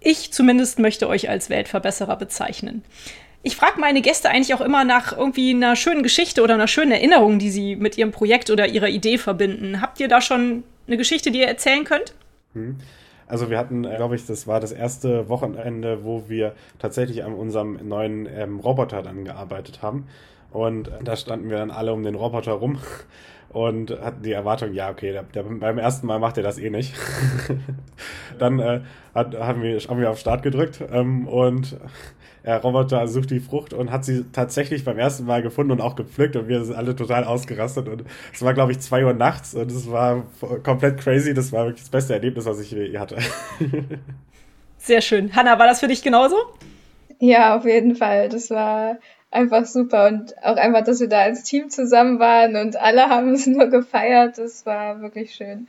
ich 0.00 0.32
zumindest 0.32 0.78
möchte 0.78 1.08
euch 1.08 1.28
als 1.28 1.50
Weltverbesserer 1.50 2.16
bezeichnen. 2.16 2.84
Ich 3.42 3.56
frage 3.56 3.80
meine 3.80 4.02
Gäste 4.02 4.28
eigentlich 4.28 4.54
auch 4.54 4.60
immer 4.60 4.84
nach 4.84 5.16
irgendwie 5.16 5.54
einer 5.54 5.76
schönen 5.76 6.02
Geschichte 6.02 6.42
oder 6.42 6.54
einer 6.54 6.66
schönen 6.66 6.92
Erinnerung, 6.92 7.38
die 7.38 7.50
sie 7.50 7.76
mit 7.76 7.96
ihrem 7.96 8.10
Projekt 8.10 8.50
oder 8.50 8.66
ihrer 8.66 8.88
Idee 8.88 9.18
verbinden. 9.18 9.80
Habt 9.80 10.00
ihr 10.00 10.08
da 10.08 10.20
schon 10.20 10.64
eine 10.86 10.96
Geschichte, 10.96 11.30
die 11.30 11.40
ihr 11.40 11.46
erzählen 11.46 11.84
könnt? 11.84 12.14
Hm. 12.54 12.76
Also 13.28 13.50
wir 13.50 13.58
hatten, 13.58 13.82
glaube 13.82 14.14
ich, 14.14 14.26
das 14.26 14.46
war 14.46 14.60
das 14.60 14.72
erste 14.72 15.28
Wochenende, 15.28 16.04
wo 16.04 16.28
wir 16.28 16.54
tatsächlich 16.78 17.24
an 17.24 17.34
unserem 17.34 17.88
neuen 17.88 18.26
ähm, 18.26 18.60
Roboter 18.60 19.02
dann 19.02 19.24
gearbeitet 19.24 19.82
haben. 19.82 20.06
Und 20.52 20.90
da 21.02 21.16
standen 21.16 21.50
wir 21.50 21.58
dann 21.58 21.70
alle 21.70 21.92
um 21.92 22.02
den 22.02 22.14
Roboter 22.14 22.52
rum 22.52 22.78
und 23.56 23.90
hatten 24.02 24.22
die 24.22 24.32
Erwartung, 24.32 24.74
ja, 24.74 24.90
okay, 24.90 25.12
der, 25.12 25.22
der, 25.22 25.42
beim 25.44 25.78
ersten 25.78 26.06
Mal 26.06 26.18
macht 26.18 26.36
er 26.36 26.42
das 26.42 26.58
eh 26.58 26.68
nicht. 26.68 26.92
dann 28.38 28.58
äh, 28.58 28.80
hat, 29.14 29.34
haben, 29.34 29.62
wir, 29.62 29.78
haben 29.78 29.98
wir 29.98 30.10
auf 30.10 30.18
Start 30.18 30.42
gedrückt 30.42 30.84
ähm, 30.92 31.26
und 31.26 31.74
der 32.44 32.58
Roboter 32.58 33.08
sucht 33.08 33.30
die 33.30 33.40
Frucht 33.40 33.72
und 33.72 33.90
hat 33.90 34.04
sie 34.04 34.26
tatsächlich 34.30 34.84
beim 34.84 34.98
ersten 34.98 35.24
Mal 35.24 35.40
gefunden 35.40 35.72
und 35.72 35.80
auch 35.80 35.96
gepflückt 35.96 36.36
und 36.36 36.48
wir 36.48 36.62
sind 36.66 36.76
alle 36.76 36.94
total 36.94 37.24
ausgerastet 37.24 37.88
und 37.88 38.04
es 38.30 38.42
war, 38.42 38.52
glaube 38.52 38.72
ich, 38.72 38.80
zwei 38.80 39.06
Uhr 39.06 39.14
nachts 39.14 39.54
und 39.54 39.72
es 39.72 39.90
war 39.90 40.26
komplett 40.62 40.98
crazy. 40.98 41.32
Das 41.32 41.50
war 41.50 41.64
wirklich 41.64 41.84
das 41.84 41.90
beste 41.90 42.12
Erlebnis, 42.12 42.44
was 42.44 42.60
ich 42.60 42.70
je 42.72 42.98
hatte. 42.98 43.16
Sehr 44.76 45.00
schön. 45.00 45.34
Hanna, 45.34 45.58
war 45.58 45.66
das 45.66 45.80
für 45.80 45.88
dich 45.88 46.02
genauso? 46.02 46.36
Ja, 47.20 47.56
auf 47.56 47.64
jeden 47.64 47.96
Fall. 47.96 48.28
Das 48.28 48.50
war 48.50 48.98
einfach 49.36 49.66
super 49.66 50.08
und 50.08 50.36
auch 50.42 50.56
einfach, 50.56 50.82
dass 50.82 51.00
wir 51.00 51.08
da 51.08 51.20
als 51.20 51.44
Team 51.44 51.70
zusammen 51.70 52.18
waren 52.18 52.56
und 52.56 52.76
alle 52.76 53.02
haben 53.08 53.34
es 53.34 53.46
nur 53.46 53.66
gefeiert. 53.66 54.38
Das 54.38 54.66
war 54.66 55.00
wirklich 55.00 55.34
schön. 55.34 55.68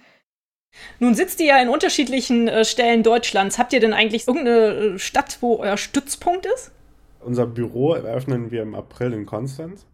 Nun 1.00 1.16
sitzt 1.16 1.40
ihr 1.40 1.48
ja 1.48 1.62
in 1.62 1.70
unterschiedlichen 1.70 2.48
äh, 2.48 2.66
Stellen 2.66 3.04
Deutschlands. 3.04 3.58
Habt 3.58 3.74
ihr 3.74 3.80
denn 3.80 3.94
eigentlich 3.94 4.28
irgendeine 4.28 4.96
äh, 4.96 5.00
Stadt, 5.00 5.38
wo 5.42 5.58
euer 5.58 5.78
Stützpunkt 5.78 6.46
ist? 6.46 6.72
Unser 7.20 7.48
Büro 7.48 7.94
eröffnen 7.94 8.52
wir 8.52 8.62
im 8.62 8.76
April 8.76 9.14
in 9.14 9.26
Konstanz. 9.26 9.86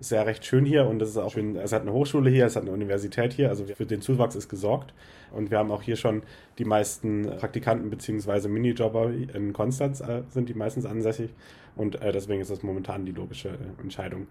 Ist 0.00 0.10
ja 0.10 0.22
recht 0.22 0.44
schön 0.44 0.64
hier 0.64 0.86
und 0.86 1.00
es 1.00 1.10
ist 1.10 1.16
auch 1.16 1.32
schön, 1.32 1.56
es 1.56 1.72
hat 1.72 1.82
eine 1.82 1.92
Hochschule 1.92 2.30
hier, 2.30 2.46
es 2.46 2.56
hat 2.56 2.62
eine 2.62 2.72
Universität 2.72 3.32
hier, 3.32 3.48
also 3.48 3.64
für 3.64 3.86
den 3.86 4.00
Zuwachs 4.00 4.34
ist 4.34 4.48
gesorgt. 4.48 4.92
Und 5.32 5.50
wir 5.50 5.58
haben 5.58 5.70
auch 5.70 5.82
hier 5.82 5.96
schon 5.96 6.22
die 6.58 6.64
meisten 6.64 7.22
Praktikanten 7.38 7.90
bzw. 7.90 8.48
Minijobber 8.48 9.10
in 9.10 9.52
Konstanz 9.52 10.00
äh, 10.00 10.22
sind 10.30 10.48
die 10.48 10.54
meistens 10.54 10.86
ansässig. 10.86 11.30
Und 11.76 12.00
äh, 12.02 12.12
deswegen 12.12 12.40
ist 12.40 12.50
das 12.50 12.62
momentan 12.62 13.04
die 13.04 13.12
logische 13.12 13.48
äh, 13.48 13.82
Entscheidung, 13.82 14.26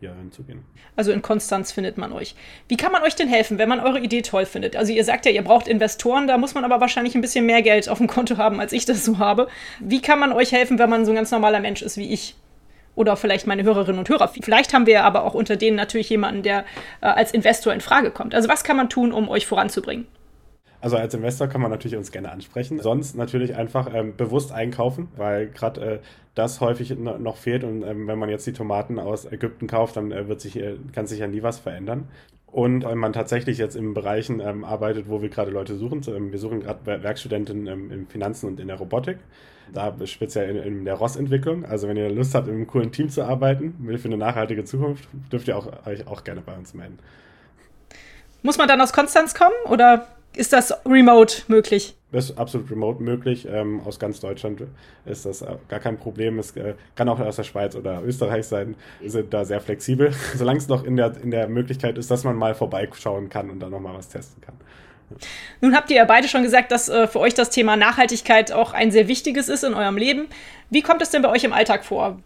hier 0.00 0.14
hinzugehen. 0.14 0.64
Also 0.96 1.12
in 1.12 1.22
Konstanz 1.22 1.72
findet 1.72 1.98
man 1.98 2.12
euch. 2.12 2.34
Wie 2.68 2.76
kann 2.76 2.92
man 2.92 3.02
euch 3.02 3.14
denn 3.14 3.28
helfen, 3.28 3.58
wenn 3.58 3.68
man 3.68 3.80
eure 3.80 4.00
Idee 4.00 4.22
toll 4.22 4.46
findet? 4.46 4.76
Also 4.76 4.92
ihr 4.92 5.04
sagt 5.04 5.26
ja, 5.26 5.32
ihr 5.32 5.42
braucht 5.42 5.68
Investoren, 5.68 6.26
da 6.26 6.38
muss 6.38 6.54
man 6.54 6.64
aber 6.64 6.80
wahrscheinlich 6.80 7.14
ein 7.14 7.20
bisschen 7.20 7.46
mehr 7.46 7.62
Geld 7.62 7.88
auf 7.88 7.98
dem 7.98 8.06
Konto 8.06 8.36
haben, 8.36 8.60
als 8.60 8.72
ich 8.72 8.84
das 8.84 9.04
so 9.04 9.18
habe. 9.18 9.48
Wie 9.80 10.02
kann 10.02 10.18
man 10.18 10.32
euch 10.32 10.52
helfen, 10.52 10.78
wenn 10.78 10.90
man 10.90 11.04
so 11.04 11.12
ein 11.12 11.16
ganz 11.16 11.30
normaler 11.30 11.60
Mensch 11.60 11.82
ist 11.82 11.96
wie 11.96 12.12
ich? 12.12 12.36
Oder 12.94 13.16
vielleicht 13.16 13.46
meine 13.46 13.64
Hörerinnen 13.64 13.98
und 13.98 14.08
Hörer. 14.08 14.28
Vielleicht 14.28 14.72
haben 14.72 14.86
wir 14.86 15.04
aber 15.04 15.24
auch 15.24 15.34
unter 15.34 15.56
denen 15.56 15.76
natürlich 15.76 16.08
jemanden, 16.10 16.42
der 16.42 16.64
äh, 17.00 17.06
als 17.06 17.32
Investor 17.32 17.72
in 17.72 17.80
Frage 17.80 18.10
kommt. 18.10 18.34
Also 18.34 18.48
was 18.48 18.64
kann 18.64 18.76
man 18.76 18.88
tun, 18.88 19.12
um 19.12 19.28
euch 19.28 19.46
voranzubringen? 19.46 20.06
Also 20.84 20.98
als 20.98 21.14
Investor 21.14 21.48
kann 21.48 21.62
man 21.62 21.70
natürlich 21.70 21.96
uns 21.96 22.12
gerne 22.12 22.30
ansprechen. 22.30 22.78
Sonst 22.78 23.16
natürlich 23.16 23.56
einfach 23.56 23.88
ähm, 23.94 24.16
bewusst 24.16 24.52
einkaufen, 24.52 25.08
weil 25.16 25.48
gerade 25.48 25.80
äh, 25.80 25.98
das 26.34 26.60
häufig 26.60 26.94
noch 26.98 27.38
fehlt. 27.38 27.64
Und 27.64 27.82
ähm, 27.82 28.06
wenn 28.06 28.18
man 28.18 28.28
jetzt 28.28 28.46
die 28.46 28.52
Tomaten 28.52 28.98
aus 28.98 29.24
Ägypten 29.24 29.66
kauft, 29.66 29.96
dann 29.96 30.12
äh, 30.12 30.28
wird 30.28 30.42
sich, 30.42 30.56
äh, 30.56 30.76
kann 30.92 31.06
sich 31.06 31.20
ja 31.20 31.26
nie 31.26 31.42
was 31.42 31.58
verändern. 31.58 32.08
Und 32.54 32.84
wenn 32.84 32.98
man 32.98 33.12
tatsächlich 33.12 33.58
jetzt 33.58 33.74
in 33.74 33.94
Bereichen 33.94 34.38
ähm, 34.38 34.62
arbeitet, 34.62 35.08
wo 35.08 35.20
wir 35.20 35.28
gerade 35.28 35.50
Leute 35.50 35.74
suchen, 35.74 36.02
ähm, 36.06 36.30
wir 36.30 36.38
suchen 36.38 36.60
gerade 36.60 37.02
Werkstudenten 37.02 37.66
ähm, 37.66 37.90
in 37.90 38.06
Finanzen 38.06 38.46
und 38.46 38.60
in 38.60 38.68
der 38.68 38.76
Robotik, 38.76 39.18
da 39.72 39.92
speziell 40.04 40.54
in, 40.54 40.62
in 40.62 40.84
der 40.84 40.94
ROS-Entwicklung. 40.94 41.64
Also 41.64 41.88
wenn 41.88 41.96
ihr 41.96 42.08
Lust 42.10 42.32
habt, 42.32 42.46
in 42.46 42.54
einem 42.54 42.68
coolen 42.68 42.92
Team 42.92 43.08
zu 43.08 43.24
arbeiten, 43.24 43.74
für 43.98 44.04
eine 44.04 44.16
nachhaltige 44.16 44.62
Zukunft, 44.62 45.08
dürft 45.32 45.48
ihr 45.48 45.58
auch, 45.58 45.84
euch 45.84 46.06
auch 46.06 46.22
gerne 46.22 46.42
bei 46.42 46.54
uns 46.54 46.74
melden. 46.74 47.00
Muss 48.42 48.56
man 48.56 48.68
dann 48.68 48.80
aus 48.80 48.92
Konstanz 48.92 49.34
kommen 49.34 49.56
oder 49.64 50.06
ist 50.36 50.52
das 50.52 50.74
remote 50.86 51.42
möglich? 51.48 51.96
Das 52.12 52.30
ist 52.30 52.38
absolut 52.38 52.70
remote 52.70 53.02
möglich. 53.02 53.46
Ähm, 53.50 53.80
aus 53.84 53.98
ganz 53.98 54.20
Deutschland 54.20 54.62
ist 55.04 55.26
das 55.26 55.44
gar 55.68 55.80
kein 55.80 55.96
Problem. 55.96 56.38
Es 56.38 56.56
äh, 56.56 56.74
kann 56.94 57.08
auch 57.08 57.18
aus 57.18 57.36
der 57.36 57.42
Schweiz 57.42 57.74
oder 57.74 58.02
Österreich 58.02 58.46
sein. 58.46 58.76
Wir 59.00 59.10
sind 59.10 59.34
da 59.34 59.44
sehr 59.44 59.60
flexibel, 59.60 60.12
solange 60.36 60.58
es 60.58 60.68
noch 60.68 60.84
in 60.84 60.96
der, 60.96 61.16
in 61.22 61.30
der 61.30 61.48
Möglichkeit 61.48 61.98
ist, 61.98 62.10
dass 62.10 62.24
man 62.24 62.36
mal 62.36 62.54
vorbeischauen 62.54 63.28
kann 63.28 63.50
und 63.50 63.60
dann 63.60 63.70
nochmal 63.70 63.94
was 63.94 64.08
testen 64.08 64.40
kann. 64.42 64.54
Nun 65.60 65.74
habt 65.74 65.90
ihr 65.90 65.96
ja 65.96 66.04
beide 66.04 66.28
schon 66.28 66.42
gesagt, 66.42 66.72
dass 66.72 66.88
äh, 66.88 67.06
für 67.06 67.20
euch 67.20 67.34
das 67.34 67.50
Thema 67.50 67.76
Nachhaltigkeit 67.76 68.52
auch 68.52 68.72
ein 68.72 68.90
sehr 68.90 69.08
wichtiges 69.08 69.48
ist 69.48 69.64
in 69.64 69.74
eurem 69.74 69.96
Leben. 69.96 70.28
Wie 70.70 70.82
kommt 70.82 71.02
es 71.02 71.10
denn 71.10 71.22
bei 71.22 71.30
euch 71.30 71.44
im 71.44 71.52
Alltag 71.52 71.84
vor? 71.84 72.18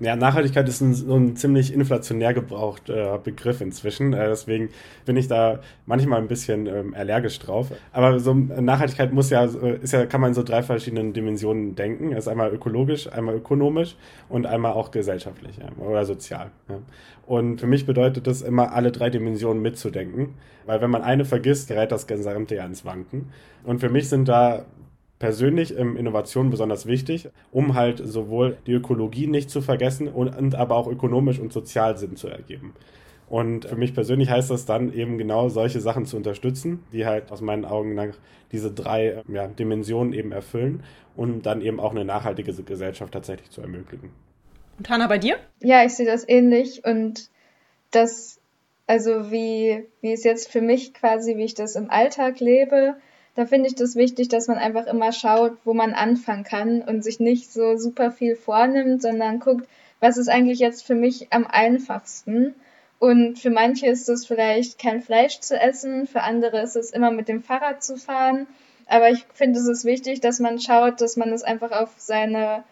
Ja, 0.00 0.16
Nachhaltigkeit 0.16 0.66
ist 0.66 0.80
ein, 0.80 0.94
so 0.94 1.14
ein 1.14 1.36
ziemlich 1.36 1.74
inflationär 1.74 2.32
gebrauchter 2.32 3.18
Begriff 3.18 3.60
inzwischen. 3.60 4.14
Äh, 4.14 4.28
deswegen 4.28 4.70
bin 5.04 5.14
ich 5.18 5.28
da 5.28 5.60
manchmal 5.84 6.22
ein 6.22 6.26
bisschen 6.26 6.66
ähm, 6.66 6.94
allergisch 6.94 7.38
drauf. 7.38 7.70
Aber 7.92 8.18
so 8.18 8.32
Nachhaltigkeit 8.32 9.12
muss 9.12 9.28
ja, 9.28 9.44
ist 9.44 9.92
ja, 9.92 10.06
kann 10.06 10.22
man 10.22 10.28
in 10.28 10.34
so 10.34 10.42
drei 10.42 10.62
verschiedenen 10.62 11.12
Dimensionen 11.12 11.74
denken. 11.74 12.12
Ist 12.12 12.28
einmal 12.28 12.50
ökologisch, 12.50 13.12
einmal 13.12 13.34
ökonomisch 13.34 13.94
und 14.30 14.46
einmal 14.46 14.72
auch 14.72 14.90
gesellschaftlich 14.90 15.58
ja, 15.58 15.68
oder 15.84 16.06
sozial. 16.06 16.50
Ja. 16.70 16.78
Und 17.26 17.60
für 17.60 17.66
mich 17.66 17.84
bedeutet 17.84 18.26
das 18.26 18.40
immer, 18.40 18.72
alle 18.72 18.92
drei 18.92 19.10
Dimensionen 19.10 19.62
mitzudenken. 19.62 20.34
Weil 20.64 20.80
wenn 20.80 20.90
man 20.90 21.02
eine 21.02 21.26
vergisst, 21.26 21.68
gerät 21.68 21.92
das 21.92 22.06
gesamte 22.06 22.54
ja 22.54 22.64
ins 22.64 22.86
Wanken. 22.86 23.30
Und 23.64 23.80
für 23.80 23.90
mich 23.90 24.08
sind 24.08 24.28
da 24.28 24.64
persönlich 25.20 25.78
ähm, 25.78 25.96
Innovation 25.96 26.50
besonders 26.50 26.86
wichtig, 26.86 27.28
um 27.52 27.74
halt 27.74 28.00
sowohl 28.02 28.56
die 28.66 28.72
Ökologie 28.72 29.28
nicht 29.28 29.50
zu 29.50 29.60
vergessen 29.60 30.08
und, 30.08 30.36
und 30.36 30.56
aber 30.56 30.74
auch 30.74 30.88
ökonomisch 30.88 31.38
und 31.38 31.52
sozial 31.52 31.96
Sinn 31.96 32.16
zu 32.16 32.26
ergeben. 32.26 32.74
Und 33.28 33.66
für 33.66 33.76
mich 33.76 33.94
persönlich 33.94 34.28
heißt 34.28 34.50
das 34.50 34.66
dann 34.66 34.92
eben 34.92 35.16
genau 35.16 35.48
solche 35.48 35.80
Sachen 35.80 36.04
zu 36.04 36.16
unterstützen, 36.16 36.82
die 36.92 37.06
halt 37.06 37.30
aus 37.30 37.42
meinen 37.42 37.64
Augen 37.64 37.94
nach 37.94 38.16
diese 38.50 38.72
drei 38.72 39.22
ja, 39.28 39.46
Dimensionen 39.46 40.12
eben 40.14 40.32
erfüllen 40.32 40.82
und 41.14 41.46
dann 41.46 41.60
eben 41.60 41.78
auch 41.78 41.92
eine 41.92 42.04
nachhaltige 42.04 42.52
Gesellschaft 42.52 43.12
tatsächlich 43.12 43.50
zu 43.50 43.60
ermöglichen. 43.60 44.10
Und 44.78 44.88
Hanna, 44.88 45.06
bei 45.06 45.18
dir? 45.18 45.36
Ja, 45.60 45.84
ich 45.84 45.94
sehe 45.94 46.06
das 46.06 46.26
ähnlich 46.26 46.84
und 46.84 47.28
das, 47.92 48.40
also 48.86 49.30
wie, 49.30 49.86
wie 50.00 50.12
es 50.12 50.24
jetzt 50.24 50.50
für 50.50 50.62
mich 50.62 50.94
quasi, 50.94 51.36
wie 51.36 51.44
ich 51.44 51.54
das 51.54 51.76
im 51.76 51.90
Alltag 51.90 52.40
lebe, 52.40 52.96
da 53.34 53.46
finde 53.46 53.68
ich 53.68 53.74
das 53.74 53.96
wichtig, 53.96 54.28
dass 54.28 54.48
man 54.48 54.58
einfach 54.58 54.86
immer 54.86 55.12
schaut, 55.12 55.56
wo 55.64 55.72
man 55.72 55.94
anfangen 55.94 56.44
kann 56.44 56.82
und 56.82 57.04
sich 57.04 57.20
nicht 57.20 57.52
so 57.52 57.76
super 57.76 58.10
viel 58.10 58.36
vornimmt, 58.36 59.02
sondern 59.02 59.40
guckt, 59.40 59.68
was 60.00 60.16
ist 60.16 60.28
eigentlich 60.28 60.58
jetzt 60.58 60.84
für 60.84 60.94
mich 60.94 61.32
am 61.32 61.46
einfachsten. 61.46 62.54
Und 62.98 63.38
für 63.38 63.50
manche 63.50 63.86
ist 63.86 64.08
es 64.08 64.26
vielleicht 64.26 64.78
kein 64.78 65.00
Fleisch 65.00 65.40
zu 65.40 65.58
essen, 65.58 66.06
für 66.06 66.22
andere 66.22 66.60
ist 66.60 66.76
es 66.76 66.90
immer 66.90 67.10
mit 67.10 67.28
dem 67.28 67.42
Fahrrad 67.42 67.82
zu 67.82 67.96
fahren. 67.96 68.46
Aber 68.86 69.08
ich 69.10 69.24
finde, 69.32 69.60
es 69.60 69.68
ist 69.68 69.84
wichtig, 69.84 70.20
dass 70.20 70.40
man 70.40 70.58
schaut, 70.60 71.00
dass 71.00 71.16
man 71.16 71.32
es 71.32 71.42
einfach 71.42 71.70
auf 71.70 71.90
seine 71.96 72.64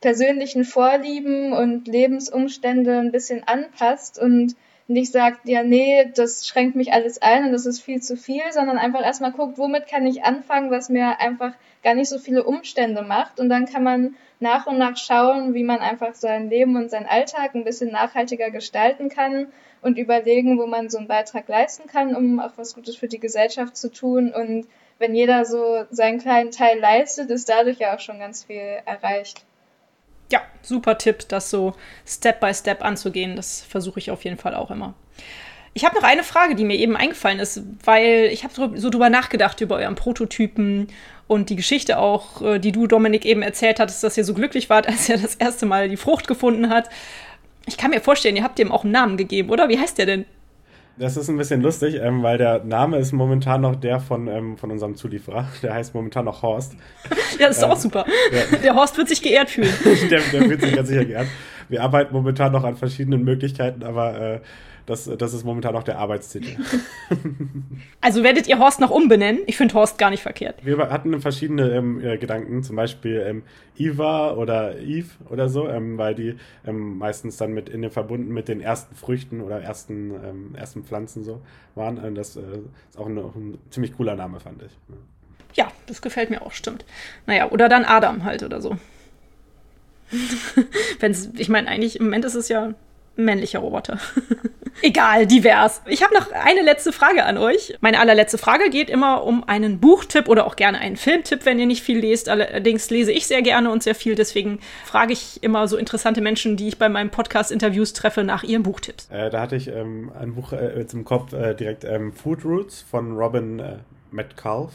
persönlichen 0.00 0.64
Vorlieben 0.64 1.54
und 1.54 1.88
Lebensumstände 1.88 2.98
ein 2.98 3.10
bisschen 3.10 3.42
anpasst 3.44 4.18
und 4.18 4.54
nicht 4.86 5.12
sagt, 5.12 5.48
ja, 5.48 5.62
nee, 5.62 6.10
das 6.14 6.46
schränkt 6.46 6.76
mich 6.76 6.92
alles 6.92 7.20
ein 7.22 7.46
und 7.46 7.52
das 7.52 7.64
ist 7.64 7.80
viel 7.80 8.02
zu 8.02 8.16
viel, 8.16 8.42
sondern 8.50 8.76
einfach 8.76 9.02
erstmal 9.02 9.32
guckt, 9.32 9.56
womit 9.56 9.86
kann 9.86 10.06
ich 10.06 10.24
anfangen, 10.24 10.70
was 10.70 10.90
mir 10.90 11.20
einfach 11.20 11.52
gar 11.82 11.94
nicht 11.94 12.08
so 12.08 12.18
viele 12.18 12.44
Umstände 12.44 13.02
macht. 13.02 13.40
Und 13.40 13.48
dann 13.48 13.66
kann 13.66 13.82
man 13.82 14.16
nach 14.40 14.66
und 14.66 14.78
nach 14.78 14.96
schauen, 14.96 15.54
wie 15.54 15.64
man 15.64 15.78
einfach 15.78 16.14
sein 16.14 16.50
Leben 16.50 16.76
und 16.76 16.90
seinen 16.90 17.06
Alltag 17.06 17.54
ein 17.54 17.64
bisschen 17.64 17.92
nachhaltiger 17.92 18.50
gestalten 18.50 19.08
kann 19.08 19.46
und 19.80 19.96
überlegen, 19.96 20.58
wo 20.58 20.66
man 20.66 20.90
so 20.90 20.98
einen 20.98 21.08
Beitrag 21.08 21.48
leisten 21.48 21.88
kann, 21.88 22.14
um 22.14 22.40
auch 22.40 22.52
was 22.56 22.74
Gutes 22.74 22.96
für 22.96 23.08
die 23.08 23.20
Gesellschaft 23.20 23.76
zu 23.76 23.90
tun. 23.90 24.32
Und 24.34 24.66
wenn 24.98 25.14
jeder 25.14 25.46
so 25.46 25.84
seinen 25.90 26.18
kleinen 26.18 26.50
Teil 26.50 26.78
leistet, 26.78 27.30
ist 27.30 27.48
dadurch 27.48 27.78
ja 27.78 27.94
auch 27.94 28.00
schon 28.00 28.18
ganz 28.18 28.44
viel 28.44 28.80
erreicht. 28.84 29.44
Ja, 30.30 30.42
super 30.62 30.98
Tipp, 30.98 31.28
das 31.28 31.50
so 31.50 31.74
Step 32.06 32.40
by 32.40 32.52
Step 32.54 32.84
anzugehen. 32.84 33.36
Das 33.36 33.62
versuche 33.62 33.98
ich 33.98 34.10
auf 34.10 34.24
jeden 34.24 34.38
Fall 34.38 34.54
auch 34.54 34.70
immer. 34.70 34.94
Ich 35.74 35.84
habe 35.84 35.96
noch 35.96 36.04
eine 36.04 36.22
Frage, 36.22 36.54
die 36.54 36.64
mir 36.64 36.76
eben 36.76 36.96
eingefallen 36.96 37.40
ist, 37.40 37.62
weil 37.84 38.28
ich 38.32 38.44
habe 38.44 38.54
so, 38.76 38.90
drüber 38.90 39.10
nachgedacht 39.10 39.60
über 39.60 39.76
euren 39.76 39.96
Prototypen 39.96 40.86
und 41.26 41.50
die 41.50 41.56
Geschichte 41.56 41.98
auch, 41.98 42.42
äh, 42.42 42.58
die 42.60 42.70
du, 42.70 42.86
Dominik, 42.86 43.24
eben 43.24 43.42
erzählt 43.42 43.80
hattest, 43.80 44.04
dass 44.04 44.16
ihr 44.16 44.24
so 44.24 44.34
glücklich 44.34 44.70
wart, 44.70 44.86
als 44.88 45.08
er 45.08 45.18
das 45.18 45.34
erste 45.34 45.66
Mal 45.66 45.88
die 45.88 45.96
Frucht 45.96 46.28
gefunden 46.28 46.70
hat. 46.70 46.88
Ich 47.66 47.76
kann 47.76 47.90
mir 47.90 48.00
vorstellen, 48.00 48.36
ihr 48.36 48.44
habt 48.44 48.58
ihm 48.58 48.70
auch 48.70 48.84
einen 48.84 48.92
Namen 48.92 49.16
gegeben, 49.16 49.50
oder? 49.50 49.68
Wie 49.68 49.78
heißt 49.78 49.98
der 49.98 50.06
denn? 50.06 50.26
Das 50.96 51.16
ist 51.16 51.28
ein 51.28 51.36
bisschen 51.36 51.60
lustig, 51.60 51.96
ähm, 52.00 52.22
weil 52.22 52.38
der 52.38 52.62
Name 52.62 52.98
ist 52.98 53.12
momentan 53.12 53.62
noch 53.62 53.74
der 53.74 53.98
von, 53.98 54.28
ähm, 54.28 54.56
von 54.56 54.70
unserem 54.70 54.94
Zulieferer. 54.94 55.48
Der 55.62 55.74
heißt 55.74 55.92
momentan 55.94 56.24
noch 56.24 56.42
Horst. 56.42 56.74
Ja, 57.38 57.48
das 57.48 57.56
ist 57.56 57.64
ähm, 57.64 57.70
auch 57.70 57.76
super. 57.76 58.04
Der, 58.30 58.58
der, 58.60 58.74
Horst 58.76 58.96
wird 58.96 59.08
sich 59.08 59.20
geehrt 59.20 59.50
fühlen. 59.50 59.72
der, 60.10 60.20
der 60.32 60.48
wird 60.48 60.60
sich 60.60 60.74
ganz 60.74 60.88
sicher 60.88 61.04
geehrt. 61.04 61.26
Wir 61.68 61.82
arbeiten 61.82 62.14
momentan 62.14 62.52
noch 62.52 62.64
an 62.64 62.76
verschiedenen 62.76 63.24
Möglichkeiten, 63.24 63.82
aber 63.82 64.20
äh, 64.20 64.40
das, 64.86 65.10
das 65.16 65.32
ist 65.32 65.44
momentan 65.44 65.72
noch 65.72 65.82
der 65.82 65.98
Arbeitstitel. 65.98 66.56
Also 68.00 68.22
werdet 68.22 68.46
ihr 68.48 68.58
Horst 68.58 68.80
noch 68.80 68.90
umbenennen? 68.90 69.40
Ich 69.46 69.56
finde 69.56 69.74
Horst 69.74 69.96
gar 69.96 70.10
nicht 70.10 70.22
verkehrt. 70.22 70.56
Wir 70.62 70.76
hatten 70.90 71.18
verschiedene 71.20 71.70
ähm, 71.70 72.04
äh, 72.04 72.18
Gedanken, 72.18 72.62
zum 72.62 72.76
Beispiel 72.76 73.24
ähm, 73.26 73.42
Iva 73.78 74.32
oder 74.32 74.78
Eve 74.78 75.08
oder 75.30 75.48
so, 75.48 75.68
ähm, 75.68 75.96
weil 75.96 76.14
die 76.14 76.36
ähm, 76.66 76.98
meistens 76.98 77.38
dann 77.38 77.52
mit 77.54 77.70
in 77.70 77.80
den 77.80 77.90
verbunden 77.90 78.32
mit 78.32 78.48
den 78.48 78.60
ersten 78.60 78.94
Früchten 78.94 79.40
oder 79.40 79.60
ersten, 79.60 80.10
ähm, 80.10 80.54
ersten 80.54 80.84
Pflanzen 80.84 81.24
so 81.24 81.40
waren. 81.74 81.98
Und 81.98 82.14
das 82.14 82.36
äh, 82.36 82.40
ist 82.90 82.98
auch 82.98 83.06
ein, 83.06 83.16
ein 83.16 83.58
ziemlich 83.70 83.96
cooler 83.96 84.16
Name, 84.16 84.38
fand 84.38 84.62
ich. 84.62 84.72
Ja, 85.54 85.68
das 85.86 86.02
gefällt 86.02 86.28
mir 86.28 86.42
auch, 86.42 86.52
stimmt. 86.52 86.84
Naja, 87.26 87.50
oder 87.50 87.70
dann 87.70 87.84
Adam 87.84 88.24
halt 88.24 88.42
oder 88.42 88.60
so. 88.60 88.76
Wenn's, 91.00 91.30
ich 91.36 91.48
meine, 91.48 91.68
eigentlich 91.68 91.98
im 91.98 92.06
Moment 92.06 92.24
ist 92.24 92.34
es 92.34 92.48
ja 92.48 92.64
ein 92.64 92.74
männlicher 93.16 93.60
Roboter. 93.60 93.98
Egal, 94.82 95.26
divers. 95.26 95.82
Ich 95.86 96.02
habe 96.02 96.14
noch 96.14 96.32
eine 96.32 96.62
letzte 96.62 96.92
Frage 96.92 97.24
an 97.24 97.38
euch. 97.38 97.76
Meine 97.80 98.00
allerletzte 98.00 98.38
Frage 98.38 98.70
geht 98.70 98.90
immer 98.90 99.22
um 99.24 99.44
einen 99.44 99.78
Buchtipp 99.78 100.28
oder 100.28 100.46
auch 100.46 100.56
gerne 100.56 100.78
einen 100.78 100.96
Filmtipp, 100.96 101.46
wenn 101.46 101.58
ihr 101.58 101.66
nicht 101.66 101.82
viel 101.82 102.00
lest. 102.00 102.28
Allerdings 102.28 102.90
lese 102.90 103.12
ich 103.12 103.26
sehr 103.26 103.42
gerne 103.42 103.70
und 103.70 103.82
sehr 103.82 103.94
viel. 103.94 104.14
Deswegen 104.14 104.58
frage 104.84 105.12
ich 105.12 105.42
immer 105.42 105.68
so 105.68 105.76
interessante 105.76 106.20
Menschen, 106.20 106.56
die 106.56 106.68
ich 106.68 106.78
bei 106.78 106.88
meinen 106.88 107.10
Podcast-Interviews 107.10 107.92
treffe, 107.92 108.24
nach 108.24 108.42
ihren 108.42 108.64
Buchtipps. 108.64 109.08
Äh, 109.10 109.30
da 109.30 109.40
hatte 109.40 109.56
ich 109.56 109.68
ähm, 109.68 110.10
ein 110.18 110.34
Buch 110.34 110.52
äh, 110.52 110.84
im 110.92 111.04
Kopf 111.04 111.32
äh, 111.32 111.54
direkt 111.54 111.84
ähm, 111.84 112.12
Food 112.12 112.44
Roots 112.44 112.82
von 112.82 113.16
Robin 113.16 113.60
äh, 113.60 113.76
Metcalf. 114.10 114.72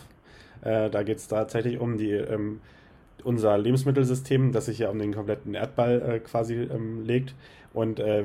Äh, 0.61 0.89
da 0.89 1.03
geht 1.03 1.17
es 1.17 1.27
tatsächlich 1.27 1.79
um 1.79 1.97
die 1.97 2.11
ähm, 2.11 2.61
unser 3.23 3.57
Lebensmittelsystem, 3.57 4.51
das 4.51 4.65
sich 4.65 4.79
ja 4.79 4.89
um 4.89 4.99
den 4.99 5.13
kompletten 5.13 5.53
Erdball 5.53 6.01
äh, 6.01 6.19
quasi 6.19 6.55
ähm, 6.55 7.05
legt 7.05 7.35
und 7.73 7.99
äh, 7.99 8.23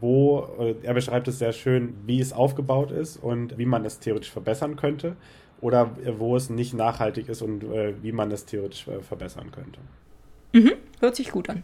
wo, 0.00 0.48
äh, 0.58 0.74
er 0.82 0.94
beschreibt 0.94 1.28
es 1.28 1.38
sehr 1.38 1.52
schön, 1.52 1.94
wie 2.06 2.20
es 2.20 2.32
aufgebaut 2.32 2.90
ist 2.90 3.16
und 3.16 3.58
wie 3.58 3.66
man 3.66 3.84
es 3.84 4.00
theoretisch 4.00 4.30
verbessern 4.30 4.76
könnte 4.76 5.16
oder 5.60 5.90
äh, 6.04 6.18
wo 6.18 6.36
es 6.36 6.50
nicht 6.50 6.74
nachhaltig 6.74 7.28
ist 7.28 7.42
und 7.42 7.64
äh, 7.64 7.94
wie 8.02 8.12
man 8.12 8.30
es 8.30 8.44
theoretisch 8.44 8.86
äh, 8.88 9.00
verbessern 9.00 9.50
könnte. 9.50 9.80
Mhm, 10.52 10.72
hört 11.00 11.16
sich 11.16 11.30
gut 11.30 11.48
an. 11.48 11.62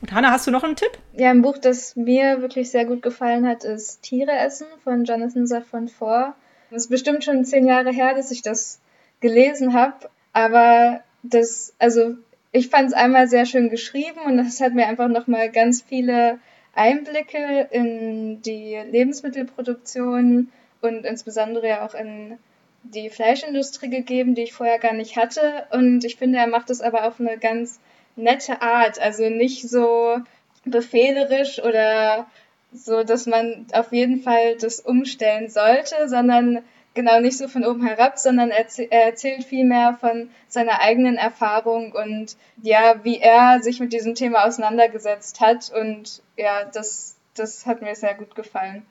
Und 0.00 0.12
Hanna, 0.12 0.30
hast 0.30 0.46
du 0.46 0.50
noch 0.50 0.62
einen 0.62 0.76
Tipp? 0.76 0.92
Ja, 1.14 1.30
ein 1.30 1.42
Buch, 1.42 1.58
das 1.58 1.96
mir 1.96 2.40
wirklich 2.40 2.70
sehr 2.70 2.84
gut 2.84 3.02
gefallen 3.02 3.46
hat, 3.46 3.64
ist 3.64 4.02
Tiere 4.02 4.32
essen 4.32 4.66
von 4.84 5.04
Jonathan 5.04 5.46
Safran 5.46 5.88
Foer. 5.88 6.34
Es 6.70 6.84
ist 6.84 6.90
bestimmt 6.90 7.24
schon 7.24 7.44
zehn 7.44 7.66
Jahre 7.66 7.90
her, 7.90 8.14
dass 8.14 8.30
ich 8.30 8.42
das 8.42 8.80
gelesen 9.20 9.72
habe, 9.74 10.08
aber 10.32 11.00
das, 11.22 11.74
also 11.78 12.16
ich 12.52 12.68
fand 12.68 12.88
es 12.88 12.94
einmal 12.94 13.28
sehr 13.28 13.46
schön 13.46 13.68
geschrieben 13.68 14.20
und 14.26 14.38
das 14.38 14.60
hat 14.60 14.74
mir 14.74 14.86
einfach 14.86 15.08
nochmal 15.08 15.50
ganz 15.50 15.82
viele 15.82 16.38
Einblicke 16.74 17.68
in 17.70 18.40
die 18.42 18.78
Lebensmittelproduktion 18.90 20.50
und 20.80 21.04
insbesondere 21.04 21.68
ja 21.68 21.86
auch 21.86 21.94
in 21.94 22.38
die 22.84 23.10
Fleischindustrie 23.10 23.90
gegeben, 23.90 24.34
die 24.34 24.42
ich 24.42 24.52
vorher 24.52 24.78
gar 24.78 24.94
nicht 24.94 25.16
hatte. 25.16 25.66
Und 25.72 26.04
ich 26.04 26.16
finde, 26.16 26.38
er 26.38 26.46
macht 26.46 26.70
es 26.70 26.80
aber 26.80 27.06
auf 27.06 27.20
eine 27.20 27.36
ganz 27.38 27.80
nette 28.16 28.62
Art. 28.62 29.00
Also 29.00 29.28
nicht 29.28 29.68
so 29.68 30.18
befehlerisch 30.64 31.62
oder 31.62 32.26
so, 32.72 33.02
dass 33.02 33.26
man 33.26 33.66
auf 33.72 33.92
jeden 33.92 34.22
Fall 34.22 34.56
das 34.56 34.80
umstellen 34.80 35.48
sollte, 35.48 36.08
sondern 36.08 36.60
genau 36.98 37.20
nicht 37.20 37.38
so 37.38 37.46
von 37.46 37.64
oben 37.64 37.86
herab, 37.86 38.18
sondern 38.18 38.50
er, 38.50 38.66
er 38.90 39.04
erzählt 39.04 39.44
vielmehr 39.44 39.96
von 40.00 40.30
seiner 40.48 40.80
eigenen 40.80 41.16
Erfahrung 41.16 41.92
und 41.92 42.36
ja, 42.60 42.96
wie 43.04 43.20
er 43.20 43.62
sich 43.62 43.78
mit 43.78 43.92
diesem 43.92 44.16
Thema 44.16 44.44
auseinandergesetzt 44.44 45.40
hat. 45.40 45.70
Und 45.70 46.22
ja, 46.36 46.64
das, 46.64 47.16
das 47.36 47.66
hat 47.66 47.82
mir 47.82 47.94
sehr 47.94 48.14
gut 48.14 48.34
gefallen. 48.34 48.84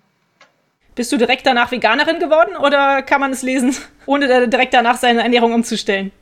Bist 0.96 1.12
du 1.12 1.17
direkt 1.17 1.46
danach 1.46 1.70
Veganerin 1.70 2.20
geworden 2.20 2.56
oder 2.56 3.02
kann 3.02 3.20
man 3.20 3.34
es 3.34 3.41
lesen, 3.41 3.76
ohne 4.06 4.48
direkt 4.48 4.74
danach 4.74 4.96
seine 4.96 5.22
Ernährung 5.22 5.54
umzustellen? 5.54 6.13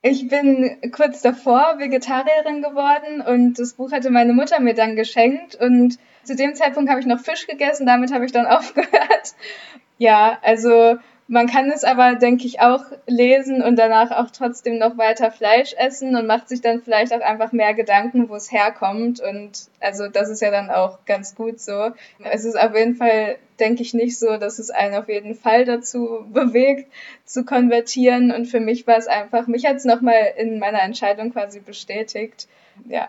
Ich 0.00 0.28
bin 0.28 0.78
kurz 0.92 1.22
davor 1.22 1.74
Vegetarierin 1.78 2.62
geworden 2.62 3.20
und 3.20 3.58
das 3.58 3.74
Buch 3.74 3.90
hatte 3.90 4.10
meine 4.10 4.32
Mutter 4.32 4.60
mir 4.60 4.74
dann 4.74 4.94
geschenkt 4.94 5.56
und 5.56 5.98
zu 6.22 6.36
dem 6.36 6.54
Zeitpunkt 6.54 6.88
habe 6.88 7.00
ich 7.00 7.06
noch 7.06 7.18
Fisch 7.18 7.48
gegessen, 7.48 7.84
damit 7.84 8.12
habe 8.12 8.24
ich 8.24 8.32
dann 8.32 8.46
aufgehört. 8.58 9.34
Ja, 9.98 10.38
also 10.42 10.98
man 11.32 11.46
kann 11.46 11.70
es 11.70 11.82
aber, 11.82 12.16
denke 12.16 12.46
ich, 12.46 12.60
auch 12.60 12.84
lesen 13.06 13.62
und 13.62 13.76
danach 13.76 14.10
auch 14.10 14.30
trotzdem 14.30 14.76
noch 14.76 14.98
weiter 14.98 15.32
Fleisch 15.32 15.72
essen 15.78 16.14
und 16.14 16.26
macht 16.26 16.50
sich 16.50 16.60
dann 16.60 16.82
vielleicht 16.82 17.14
auch 17.14 17.22
einfach 17.22 17.52
mehr 17.52 17.72
Gedanken, 17.72 18.28
wo 18.28 18.34
es 18.34 18.52
herkommt. 18.52 19.18
Und 19.20 19.64
also 19.80 20.08
das 20.08 20.28
ist 20.28 20.42
ja 20.42 20.50
dann 20.50 20.68
auch 20.68 21.06
ganz 21.06 21.34
gut 21.34 21.58
so. 21.58 21.92
Es 22.22 22.44
ist 22.44 22.60
auf 22.60 22.76
jeden 22.76 22.96
Fall, 22.96 23.36
denke 23.58 23.80
ich, 23.80 23.94
nicht 23.94 24.18
so, 24.18 24.36
dass 24.36 24.58
es 24.58 24.68
einen 24.68 24.94
auf 24.94 25.08
jeden 25.08 25.34
Fall 25.34 25.64
dazu 25.64 26.26
bewegt, 26.30 26.92
zu 27.24 27.46
konvertieren. 27.46 28.30
Und 28.30 28.44
für 28.44 28.60
mich 28.60 28.86
war 28.86 28.98
es 28.98 29.06
einfach, 29.06 29.46
mich 29.46 29.64
hat 29.64 29.76
es 29.76 29.86
nochmal 29.86 30.34
in 30.36 30.58
meiner 30.58 30.82
Entscheidung 30.82 31.32
quasi 31.32 31.60
bestätigt. 31.60 32.46
Ja. 32.86 33.08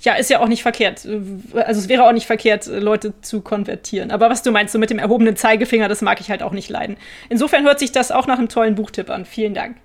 Ja, 0.00 0.14
ist 0.14 0.30
ja 0.30 0.40
auch 0.40 0.48
nicht 0.48 0.62
verkehrt. 0.62 1.06
Also 1.06 1.80
es 1.80 1.88
wäre 1.88 2.04
auch 2.06 2.12
nicht 2.12 2.26
verkehrt, 2.26 2.66
Leute 2.66 3.14
zu 3.20 3.40
konvertieren. 3.40 4.10
Aber 4.10 4.30
was 4.30 4.42
du 4.42 4.50
meinst, 4.50 4.72
so 4.72 4.78
mit 4.78 4.90
dem 4.90 4.98
erhobenen 4.98 5.36
Zeigefinger, 5.36 5.88
das 5.88 6.02
mag 6.02 6.20
ich 6.20 6.30
halt 6.30 6.42
auch 6.42 6.52
nicht 6.52 6.70
leiden. 6.70 6.96
Insofern 7.28 7.64
hört 7.64 7.78
sich 7.78 7.92
das 7.92 8.10
auch 8.10 8.26
nach 8.26 8.38
einem 8.38 8.48
tollen 8.48 8.74
Buchtipp 8.74 9.10
an. 9.10 9.24
Vielen 9.24 9.54
Dank. 9.54 9.76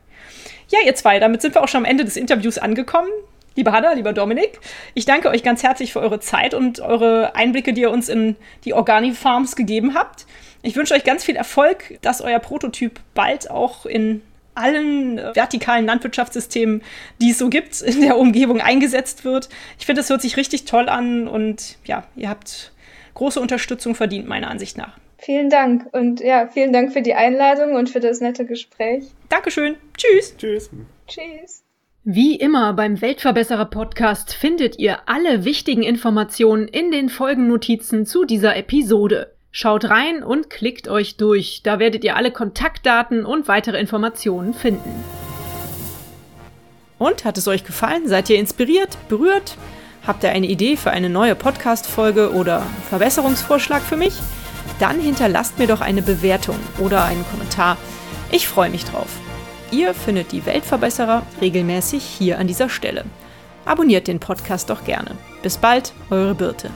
Ja, 0.69 0.79
ihr 0.85 0.95
zwei, 0.95 1.19
damit 1.19 1.41
sind 1.41 1.55
wir 1.55 1.63
auch 1.63 1.67
schon 1.67 1.79
am 1.79 1.85
Ende 1.85 2.05
des 2.05 2.17
Interviews 2.17 2.57
angekommen. 2.57 3.09
Liebe 3.55 3.71
Hanna, 3.71 3.93
lieber 3.93 4.13
Dominik, 4.13 4.59
ich 4.95 5.05
danke 5.05 5.29
euch 5.29 5.43
ganz 5.43 5.61
herzlich 5.61 5.93
für 5.93 5.99
eure 5.99 6.19
Zeit 6.19 6.55
und 6.55 6.79
eure 6.79 7.35
Einblicke, 7.35 7.73
die 7.73 7.81
ihr 7.81 7.91
uns 7.91 8.09
in 8.09 8.35
die 8.65 8.73
Organi-Farms 8.73 9.55
gegeben 9.55 9.93
habt. 9.93 10.25
Ich 10.63 10.75
wünsche 10.75 10.95
euch 10.95 11.03
ganz 11.03 11.23
viel 11.23 11.35
Erfolg, 11.35 11.99
dass 12.01 12.21
euer 12.21 12.39
Prototyp 12.39 12.99
bald 13.13 13.51
auch 13.51 13.85
in 13.85 14.21
allen 14.55 15.17
äh, 15.17 15.35
vertikalen 15.35 15.85
Landwirtschaftssystemen, 15.85 16.81
die 17.21 17.31
es 17.31 17.37
so 17.37 17.49
gibt, 17.49 17.81
in 17.81 18.01
der 18.01 18.17
Umgebung 18.17 18.61
eingesetzt 18.61 19.25
wird. 19.25 19.49
Ich 19.79 19.85
finde, 19.85 20.01
es 20.01 20.09
hört 20.09 20.21
sich 20.21 20.37
richtig 20.37 20.65
toll 20.65 20.89
an 20.89 21.27
und 21.27 21.77
ja, 21.85 22.05
ihr 22.15 22.29
habt 22.29 22.71
große 23.13 23.39
Unterstützung 23.39 23.95
verdient, 23.95 24.27
meiner 24.27 24.49
Ansicht 24.49 24.77
nach. 24.77 24.97
Vielen 25.17 25.49
Dank 25.49 25.87
und 25.93 26.19
ja, 26.19 26.47
vielen 26.47 26.73
Dank 26.73 26.91
für 26.91 27.01
die 27.01 27.13
Einladung 27.13 27.75
und 27.75 27.89
für 27.89 28.01
das 28.01 28.19
nette 28.19 28.45
Gespräch. 28.45 29.05
Dankeschön. 29.29 29.75
Tschüss. 29.97 30.35
Tschüss. 30.37 30.69
Tschüss. 31.07 31.63
Wie 32.03 32.35
immer 32.35 32.73
beim 32.73 32.99
Weltverbesserer 32.99 33.63
Podcast 33.63 34.33
findet 34.33 34.77
ihr 34.77 34.97
alle 35.05 35.45
wichtigen 35.45 35.83
Informationen 35.83 36.67
in 36.67 36.91
den 36.91 37.07
Folgennotizen 37.07 38.05
zu 38.05 38.25
dieser 38.25 38.57
Episode. 38.57 39.32
Schaut 39.55 39.85
rein 39.85 40.23
und 40.23 40.49
klickt 40.49 40.87
euch 40.87 41.15
durch. 41.15 41.61
Da 41.61 41.77
werdet 41.77 42.03
ihr 42.03 42.15
alle 42.15 42.31
Kontaktdaten 42.31 43.23
und 43.23 43.47
weitere 43.47 43.79
Informationen 43.79 44.55
finden. 44.55 45.03
Und 46.97 47.23
hat 47.23 47.37
es 47.37 47.47
euch 47.47 47.63
gefallen? 47.63 48.07
Seid 48.07 48.31
ihr 48.31 48.39
inspiriert, 48.39 48.97
berührt? 49.09 49.55
Habt 50.07 50.23
ihr 50.23 50.31
eine 50.31 50.47
Idee 50.47 50.75
für 50.75 50.89
eine 50.89 51.07
neue 51.07 51.35
Podcast-Folge 51.35 52.33
oder 52.33 52.65
Verbesserungsvorschlag 52.89 53.83
für 53.83 53.95
mich? 53.95 54.15
Dann 54.79 54.99
hinterlasst 54.99 55.59
mir 55.59 55.67
doch 55.67 55.81
eine 55.81 56.01
Bewertung 56.01 56.57
oder 56.79 57.05
einen 57.05 57.23
Kommentar. 57.29 57.77
Ich 58.31 58.47
freue 58.47 58.71
mich 58.71 58.85
drauf. 58.85 59.19
Ihr 59.69 59.93
findet 59.93 60.31
die 60.31 60.47
Weltverbesserer 60.47 61.21
regelmäßig 61.41 62.03
hier 62.03 62.39
an 62.39 62.47
dieser 62.47 62.69
Stelle. 62.69 63.05
Abonniert 63.65 64.07
den 64.07 64.19
Podcast 64.19 64.71
doch 64.71 64.83
gerne. 64.83 65.11
Bis 65.43 65.57
bald, 65.59 65.93
eure 66.09 66.33
Birte. 66.33 66.71